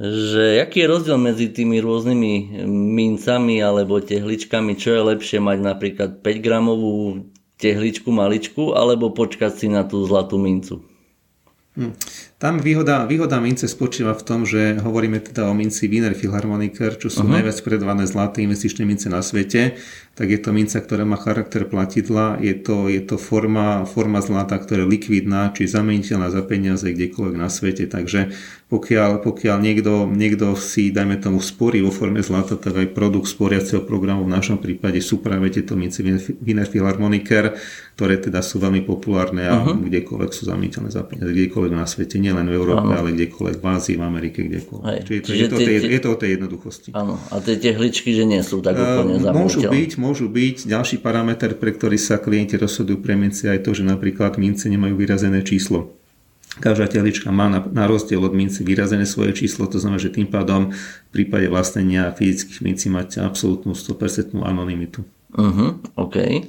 že 0.00 0.64
aký 0.64 0.82
je 0.82 0.90
rozdiel 0.90 1.18
medzi 1.20 1.52
tými 1.52 1.84
rôznymi 1.84 2.64
mincami 2.66 3.60
alebo 3.60 4.00
tehličkami, 4.00 4.72
čo 4.80 4.96
je 4.96 5.08
lepšie 5.12 5.38
mať 5.44 5.58
napríklad 5.60 6.10
5 6.24 6.40
gramovú 6.40 7.28
tehličku 7.60 8.08
maličku 8.08 8.72
alebo 8.72 9.12
počkať 9.12 9.52
si 9.52 9.66
na 9.68 9.84
tú 9.84 10.00
zlatú 10.08 10.40
mincu? 10.40 10.80
Hm. 11.76 11.92
Tam 12.42 12.58
výhoda, 12.58 13.06
výhoda 13.06 13.38
mince 13.38 13.70
spočíva 13.70 14.18
v 14.18 14.26
tom, 14.26 14.42
že 14.42 14.74
hovoríme 14.82 15.22
teda 15.22 15.46
o 15.46 15.54
minci 15.54 15.86
Wiener 15.86 16.10
Philharmoniker, 16.10 16.98
čo 16.98 17.06
sú 17.06 17.22
uh-huh. 17.22 17.38
najviac 17.38 17.54
predvané 17.62 18.02
zlaté 18.10 18.42
investičné 18.42 18.82
mince 18.82 19.06
na 19.06 19.22
svete, 19.22 19.78
tak 20.12 20.26
je 20.26 20.42
to 20.42 20.50
minca, 20.52 20.76
ktorá 20.76 21.06
má 21.06 21.16
charakter 21.16 21.64
platidla, 21.64 22.42
je 22.42 22.52
to, 22.52 22.90
je 22.90 23.00
to 23.00 23.14
forma, 23.16 23.86
forma 23.86 24.18
zlata, 24.20 24.58
ktorá 24.58 24.84
je 24.84 24.90
likvidná, 24.90 25.54
či 25.56 25.70
zameniteľná 25.70 26.28
za 26.34 26.42
peniaze 26.42 26.84
kdekoľvek 26.84 27.36
na 27.38 27.46
svete, 27.46 27.86
takže 27.86 28.34
pokiaľ, 28.68 29.24
pokiaľ 29.24 29.56
niekto, 29.60 30.08
niekto 30.08 30.52
si, 30.56 30.92
dajme 30.92 31.16
tomu, 31.16 31.40
sporí 31.40 31.80
vo 31.80 31.88
forme 31.88 32.20
zlata, 32.20 32.60
tak 32.60 32.76
aj 32.76 32.92
produkt 32.92 33.28
sporiaceho 33.28 33.84
programu 33.84 34.28
v 34.28 34.32
našom 34.36 34.60
prípade 34.60 35.00
sú 35.00 35.24
práve 35.24 35.48
tieto 35.48 35.80
mince 35.80 36.04
Wiener 36.40 36.68
Philharmoniker, 36.68 37.56
ktoré 37.96 38.20
teda 38.20 38.44
sú 38.44 38.60
veľmi 38.60 38.84
populárne 38.84 39.48
a 39.48 39.60
uh-huh. 39.60 39.80
kdekoľvek 39.80 40.30
sú 40.32 40.44
zameniteľné 40.44 40.90
za 40.92 41.04
peniaze, 41.08 41.32
kdekoľvek 41.32 41.72
na 41.72 41.88
svete, 41.88 42.20
nielen 42.32 42.48
v 42.48 42.54
Európe, 42.56 42.88
uh-huh. 42.88 43.00
ale 43.04 43.12
kdekoľvek 43.12 43.56
v 43.60 43.66
Ázii, 43.68 43.96
v 44.00 44.04
Amerike, 44.08 44.38
kdekoľvek. 44.48 44.88
Hej. 44.88 45.00
Čiže, 45.04 45.20
Čiže 45.20 45.36
je, 45.36 45.48
to 45.52 45.58
tie, 45.60 45.66
tej, 45.68 45.90
je 45.92 46.00
to 46.00 46.08
o 46.08 46.16
tej 46.16 46.30
jednoduchosti. 46.40 46.90
Áno, 46.96 47.14
a 47.28 47.34
tie 47.44 47.56
tehličky, 47.60 48.10
že 48.16 48.24
nie 48.24 48.40
sú 48.40 48.64
tak 48.64 48.80
úplne 48.80 49.20
uh, 49.20 49.36
Môžu 49.36 49.68
byť, 49.68 49.90
môžu 50.00 50.26
byť. 50.32 50.56
Ďalší 50.64 50.96
parameter, 51.04 51.52
pre 51.60 51.76
ktorý 51.76 52.00
sa 52.00 52.16
klienti 52.16 52.56
rozhodujú 52.56 53.04
pre 53.04 53.14
mince, 53.14 53.52
aj 53.52 53.60
to, 53.68 53.76
že 53.76 53.84
napríklad 53.84 54.40
mince 54.40 54.72
nemajú 54.72 54.96
vyrazené 54.96 55.44
číslo. 55.44 55.92
Každá 56.60 56.84
tehlička 56.84 57.32
má 57.32 57.48
na, 57.48 57.64
na 57.64 57.88
rozdiel 57.88 58.20
od 58.20 58.36
minci 58.36 58.60
vyrazené 58.60 59.08
svoje 59.08 59.32
číslo, 59.32 59.64
to 59.64 59.80
znamená, 59.80 59.96
že 59.96 60.12
tým 60.12 60.28
pádom 60.28 60.68
v 60.72 61.10
prípade 61.12 61.48
vlastnenia 61.48 62.12
fyzických 62.12 62.60
mincí 62.60 62.92
máte 62.92 63.24
absolútnu 63.24 63.72
100% 63.72 64.36
anonymitu. 64.36 65.00
Uh-huh, 65.32 65.80
OK. 65.96 66.44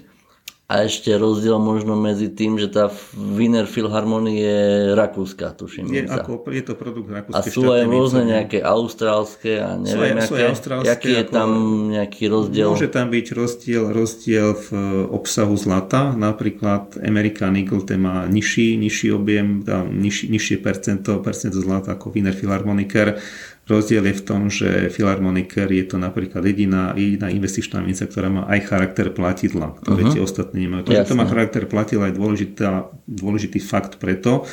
A 0.63 0.87
ešte 0.87 1.11
rozdiel 1.19 1.59
možno 1.59 1.99
medzi 1.99 2.31
tým, 2.31 2.55
že 2.55 2.71
tá 2.71 2.87
Wiener 3.13 3.67
Philharmonie 3.67 4.39
je 4.39 4.59
rakúska, 4.95 5.51
tuším. 5.51 5.91
Je, 5.91 6.07
ako, 6.07 6.39
je 6.49 6.63
to 6.63 6.73
produkt 6.79 7.11
rakúskej 7.11 7.35
A 7.35 7.51
sú 7.51 7.67
aj 7.67 7.83
rôzne 7.83 8.23
nejaké 8.23 8.63
austrálske 8.63 9.59
a 9.59 9.75
neviem, 9.75 10.23
sú 10.23 10.39
aj, 10.39 10.55
aké, 10.55 10.87
aký 10.87 11.11
je 11.19 11.25
tam 11.27 11.49
nejaký 11.91 12.31
rozdiel? 12.31 12.71
Môže 12.71 12.87
tam 12.87 13.11
byť 13.11 13.27
rozdiel, 13.35 13.83
rozdiel 13.91 14.55
v 14.55 14.67
obsahu 15.11 15.51
zlata, 15.59 16.15
napríklad 16.15 16.95
American 17.03 17.59
Eagle 17.59 17.83
ten 17.83 17.99
má 17.99 18.23
nižší, 18.31 18.79
nižší 18.79 19.11
objem, 19.11 19.67
tam 19.67 19.91
nižší, 19.91 20.31
nižšie 20.31 20.63
percento, 20.63 21.19
percento 21.19 21.59
zlata 21.59 21.99
ako 21.99 22.15
Wiener 22.15 22.33
Philharmoniker 22.33 23.19
Rozdiel 23.63 24.03
je 24.11 24.19
v 24.19 24.23
tom, 24.27 24.41
že 24.51 24.91
Philharmoniker 24.91 25.71
je 25.71 25.87
to 25.87 25.95
napríklad 25.95 26.43
jediná, 26.43 26.91
jediná 26.99 27.31
investičná 27.31 27.79
minca, 27.79 28.03
ktorá 28.03 28.27
má 28.27 28.43
aj 28.51 28.59
charakter 28.67 29.07
platidla, 29.07 29.79
ktoré 29.79 30.03
uh-huh. 30.03 30.13
tie 30.19 30.21
ostatné 30.21 30.67
nemajú. 30.67 30.91
To, 30.91 30.91
že 30.91 31.07
to 31.07 31.15
má 31.15 31.23
charakter 31.23 31.63
platidla 31.63 32.11
je 32.11 32.19
dôležitá, 32.19 32.91
dôležitý 33.07 33.63
fakt 33.63 34.03
preto, 34.03 34.43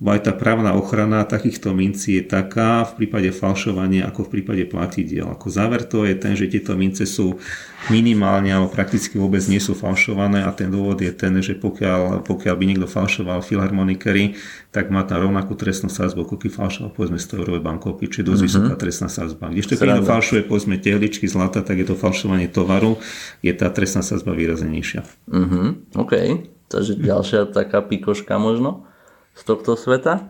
aj 0.00 0.24
tá 0.24 0.32
právna 0.32 0.72
ochrana 0.72 1.28
takýchto 1.28 1.76
mincí 1.76 2.16
je 2.16 2.24
taká 2.24 2.88
v 2.88 3.04
prípade 3.04 3.28
falšovania 3.36 4.08
ako 4.08 4.24
v 4.24 4.40
prípade 4.40 4.64
platidiel. 4.64 5.28
Ako 5.28 5.52
záver 5.52 5.84
to 5.84 6.08
je 6.08 6.16
ten, 6.16 6.32
že 6.32 6.48
tieto 6.48 6.72
mince 6.72 7.04
sú 7.04 7.36
minimálne 7.92 8.48
alebo 8.48 8.72
prakticky 8.72 9.20
vôbec 9.20 9.44
nie 9.44 9.60
sú 9.60 9.76
falšované 9.76 10.40
a 10.40 10.56
ten 10.56 10.72
dôvod 10.72 11.04
je 11.04 11.12
ten, 11.12 11.36
že 11.44 11.52
pokiaľ, 11.52 12.24
pokiaľ 12.24 12.54
by 12.56 12.64
niekto 12.64 12.88
falšoval 12.88 13.44
filharmonikery, 13.44 14.40
tak 14.72 14.88
má 14.88 15.04
tam 15.04 15.28
rovnakú 15.28 15.52
trestnú 15.52 15.92
sázbu, 15.92 16.24
ako 16.24 16.34
keď 16.40 16.50
falšoval 16.56 16.90
povedzme 16.96 17.20
100 17.20 17.36
eurové 17.36 17.60
bankovky, 17.60 18.08
či 18.08 18.24
je 18.24 18.32
dosť 18.32 18.40
mm-hmm. 18.40 18.56
vysoká 18.56 18.74
trestná 18.80 19.08
sázba. 19.12 19.52
Kdežto 19.52 19.76
keď 19.76 20.00
falšuje 20.00 20.48
povedzme 20.48 20.80
tehličky 20.80 21.28
zlata, 21.28 21.60
tak 21.60 21.76
je 21.76 21.92
to 21.92 21.96
falšovanie 21.96 22.48
tovaru, 22.48 22.96
je 23.44 23.52
tá 23.52 23.68
trestná 23.68 24.00
sázba 24.00 24.32
výraznejšia. 24.32 25.04
Mm-hmm. 25.28 25.68
OK, 26.00 26.12
takže 26.72 26.96
ďalšia 26.96 27.52
taká 27.52 27.84
pikoška 27.84 28.40
možno 28.40 28.88
z 29.40 29.42
tohto 29.48 29.72
sveta. 29.72 30.28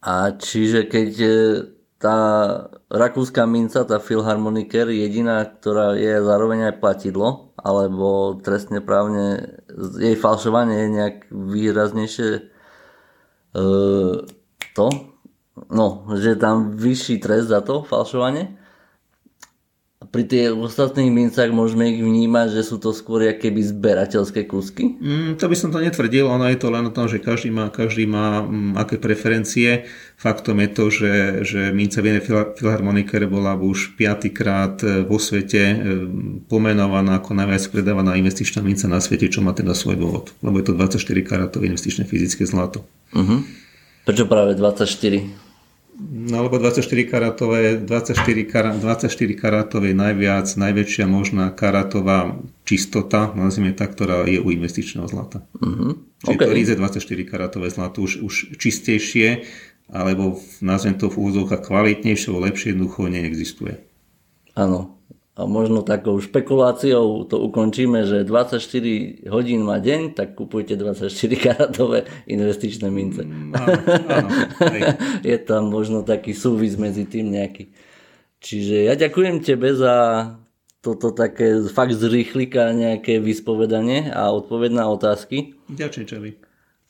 A 0.00 0.32
čiže 0.36 0.88
keď 0.88 1.10
e, 1.20 1.32
tá 2.00 2.18
rakúska 2.88 3.44
minca, 3.44 3.84
tá 3.84 4.00
Philharmoniker, 4.00 4.88
jediná, 4.88 5.44
ktorá 5.44 5.96
je 5.96 6.20
zároveň 6.20 6.72
aj 6.72 6.80
platidlo, 6.80 7.56
alebo 7.56 8.36
trestne 8.40 8.84
právne 8.84 9.60
jej 9.96 10.16
falšovanie 10.16 10.76
je 10.76 10.88
nejak 10.92 11.16
výraznejšie 11.32 12.28
e, 12.36 12.42
to, 14.76 14.86
no, 15.72 15.86
že 16.16 16.36
tam 16.36 16.76
vyšší 16.76 17.24
trest 17.24 17.48
za 17.48 17.64
to 17.64 17.84
falšovanie, 17.84 18.63
pri 20.14 20.30
tých 20.30 20.54
ostatných 20.54 21.10
mincách 21.10 21.50
môžeme 21.50 21.90
ich 21.90 21.98
vnímať, 21.98 22.54
že 22.54 22.62
sú 22.62 22.78
to 22.78 22.94
skôr 22.94 23.34
keby 23.34 23.66
zberateľské 23.66 24.46
kúsky? 24.46 24.94
Mm, 25.02 25.34
to 25.34 25.50
by 25.50 25.58
som 25.58 25.74
to 25.74 25.82
netvrdil, 25.82 26.30
ono 26.30 26.46
je 26.46 26.54
to 26.54 26.70
len 26.70 26.86
o 26.86 26.94
tom, 26.94 27.10
že 27.10 27.18
každý 27.18 27.50
má, 27.50 27.66
každý 27.66 28.06
má 28.06 28.46
mm, 28.46 28.78
aké 28.78 29.02
preferencie. 29.02 29.90
Faktom 30.14 30.62
je 30.62 30.70
to, 30.70 30.84
že, 30.94 31.14
že 31.42 31.60
minca 31.74 31.98
Viene 31.98 32.22
Philharmoniker 32.22 33.26
bola 33.26 33.58
už 33.58 33.98
piatýkrát 33.98 34.78
e, 34.86 35.02
vo 35.02 35.18
svete 35.18 35.62
e, 35.66 35.76
pomenovaná 36.46 37.18
ako 37.18 37.34
najviac 37.34 37.66
predávaná 37.74 38.14
investičná 38.14 38.62
minca 38.62 38.86
na 38.86 39.02
svete, 39.02 39.26
čo 39.26 39.42
má 39.42 39.50
teda 39.50 39.74
svoj 39.74 39.98
dôvod. 39.98 40.30
Lebo 40.46 40.62
je 40.62 40.70
to 40.70 40.78
24 40.78 41.02
karátové 41.26 41.66
investičné 41.74 42.06
fyzické 42.06 42.46
zlato. 42.46 42.86
Uh-huh. 43.10 43.42
Prečo 44.06 44.30
práve 44.30 44.54
24? 44.54 45.43
No 45.94 46.42
alebo 46.42 46.58
24 46.58 46.82
karatové, 47.06 47.78
24, 47.78 48.18
kara, 48.50 48.74
24 48.74 49.14
karatové 49.38 49.94
je 49.94 49.96
najviac, 49.96 50.46
najväčšia 50.50 51.06
možná 51.06 51.54
karatová 51.54 52.34
čistota, 52.66 53.30
nazvime 53.38 53.70
tak, 53.70 53.94
ktorá 53.94 54.26
je 54.26 54.42
u 54.42 54.50
investičného 54.50 55.06
zlata. 55.06 55.46
Uh-huh. 55.54 55.94
Čiže 56.26 56.34
okay. 56.34 56.46
to 56.50 56.50
ríze 56.50 56.74
24 56.74 56.98
karatové 57.30 57.70
zlato 57.70 58.02
už, 58.02 58.26
už 58.26 58.34
čistejšie, 58.58 59.46
alebo 59.86 60.42
nazvem 60.58 60.98
to 60.98 61.06
v 61.06 61.20
úzovkách 61.30 61.62
kvalitnejšie, 61.62 62.34
lepšie 62.34 62.74
jednoducho 62.74 63.06
neexistuje. 63.06 63.78
Áno, 64.58 64.98
a 65.34 65.50
možno 65.50 65.82
takou 65.82 66.22
špekuláciou 66.22 67.26
to 67.26 67.42
ukončíme, 67.42 68.06
že 68.06 68.22
24 68.22 69.26
hodín 69.26 69.66
má 69.66 69.82
deň, 69.82 70.14
tak 70.14 70.38
kupujte 70.38 70.78
24 70.78 71.10
karatové 71.34 72.06
investičné 72.30 72.86
mince. 72.86 73.26
Mm, 73.26 73.50
áno, 73.50 73.78
áno, 74.14 74.28
Je 75.26 75.36
tam 75.42 75.74
možno 75.74 76.06
taký 76.06 76.38
súvis 76.38 76.78
medzi 76.78 77.02
tým 77.02 77.34
nejaký. 77.34 77.74
Čiže 78.38 78.86
ja 78.86 78.94
ďakujem 78.94 79.42
tebe 79.42 79.74
za 79.74 79.94
toto 80.78 81.10
také 81.10 81.64
fakt 81.66 81.96
z 81.96 82.06
rýchlika 82.06 82.70
nejaké 82.70 83.18
vyspovedanie 83.18 84.12
a 84.14 84.30
odpoveď 84.30 84.70
na 84.70 84.84
otázky. 84.86 85.58
Ďakujem, 85.66 86.06
Čeli 86.06 86.43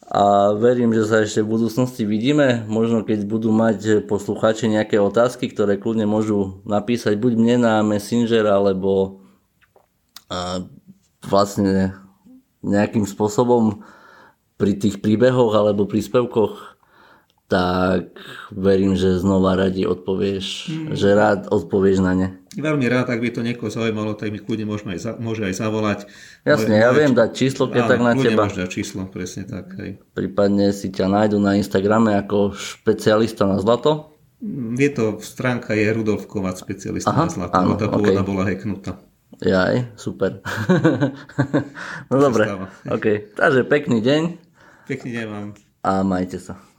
a 0.05 0.53
verím, 0.53 0.93
že 0.93 1.09
sa 1.09 1.25
ešte 1.25 1.41
v 1.41 1.57
budúcnosti 1.57 2.05
vidíme. 2.05 2.69
Možno 2.69 3.05
keď 3.05 3.25
budú 3.25 3.49
mať 3.51 4.05
poslucháči 4.05 4.69
nejaké 4.69 5.01
otázky, 5.01 5.49
ktoré 5.49 5.81
kľudne 5.81 6.05
môžu 6.05 6.61
napísať 6.69 7.17
buď 7.17 7.33
mne 7.41 7.57
na 7.65 7.75
Messenger, 7.81 8.45
alebo 8.49 9.25
vlastne 11.25 11.97
nejakým 12.65 13.05
spôsobom 13.05 13.85
pri 14.57 14.77
tých 14.79 15.05
príbehoch 15.05 15.53
alebo 15.53 15.89
príspevkoch 15.89 16.75
tak 17.45 18.17
verím, 18.51 18.97
že 18.97 19.21
znova 19.21 19.53
radi 19.53 19.85
odpovieš, 19.85 20.47
mm. 20.65 20.89
že 20.97 21.09
rád 21.13 21.41
odpovieš 21.53 21.99
na 22.01 22.13
ne. 22.17 22.29
Veľmi 22.55 22.87
rád, 22.87 23.11
ak 23.11 23.19
by 23.19 23.31
to 23.35 23.41
niekoho 23.43 23.67
zaujímalo, 23.67 24.15
tak 24.15 24.31
mi 24.31 24.39
kľudne 24.39 24.67
môžeme 24.71 24.95
aj 24.95 25.01
za, 25.03 25.11
môže 25.19 25.43
aj 25.43 25.55
zavolať. 25.59 26.01
Jasne, 26.47 26.79
moje, 26.79 26.83
ja 26.87 26.91
viem 26.95 27.13
dať 27.13 27.31
číslo, 27.35 27.67
keď 27.67 27.83
tak 27.91 28.01
na 28.01 28.13
teba. 28.15 28.47
dať 28.47 28.71
číslo, 28.71 29.11
presne 29.11 29.43
tak. 29.43 29.75
Hej. 29.75 29.99
Prípadne 30.15 30.71
si 30.71 30.95
ťa 30.95 31.11
nájdu 31.11 31.43
na 31.43 31.59
Instagrame 31.59 32.15
ako 32.15 32.55
špecialista 32.55 33.51
na 33.51 33.59
zlato? 33.59 34.15
Mm, 34.39 34.79
je 34.79 34.91
to, 34.95 35.05
stránka 35.19 35.75
je 35.75 35.87
Rudolf 35.91 36.31
Kovac, 36.31 36.55
specialista 36.61 37.11
Aha, 37.11 37.27
na 37.27 37.33
zlato, 37.33 37.55
áno, 37.59 37.75
tá 37.75 37.91
pôvodná 37.91 38.23
okay. 38.23 38.31
bola 38.31 38.43
hacknutá. 38.47 38.93
Jaj, 39.43 39.99
super. 39.99 40.39
no 42.11 42.17
dobre, 42.23 42.47
okay. 42.87 43.35
takže 43.35 43.67
pekný 43.67 43.99
deň. 43.99 44.23
Pekný 44.87 45.11
deň 45.11 45.27
vám. 45.27 45.49
A 45.83 46.07
majte 46.07 46.39
sa. 46.39 46.74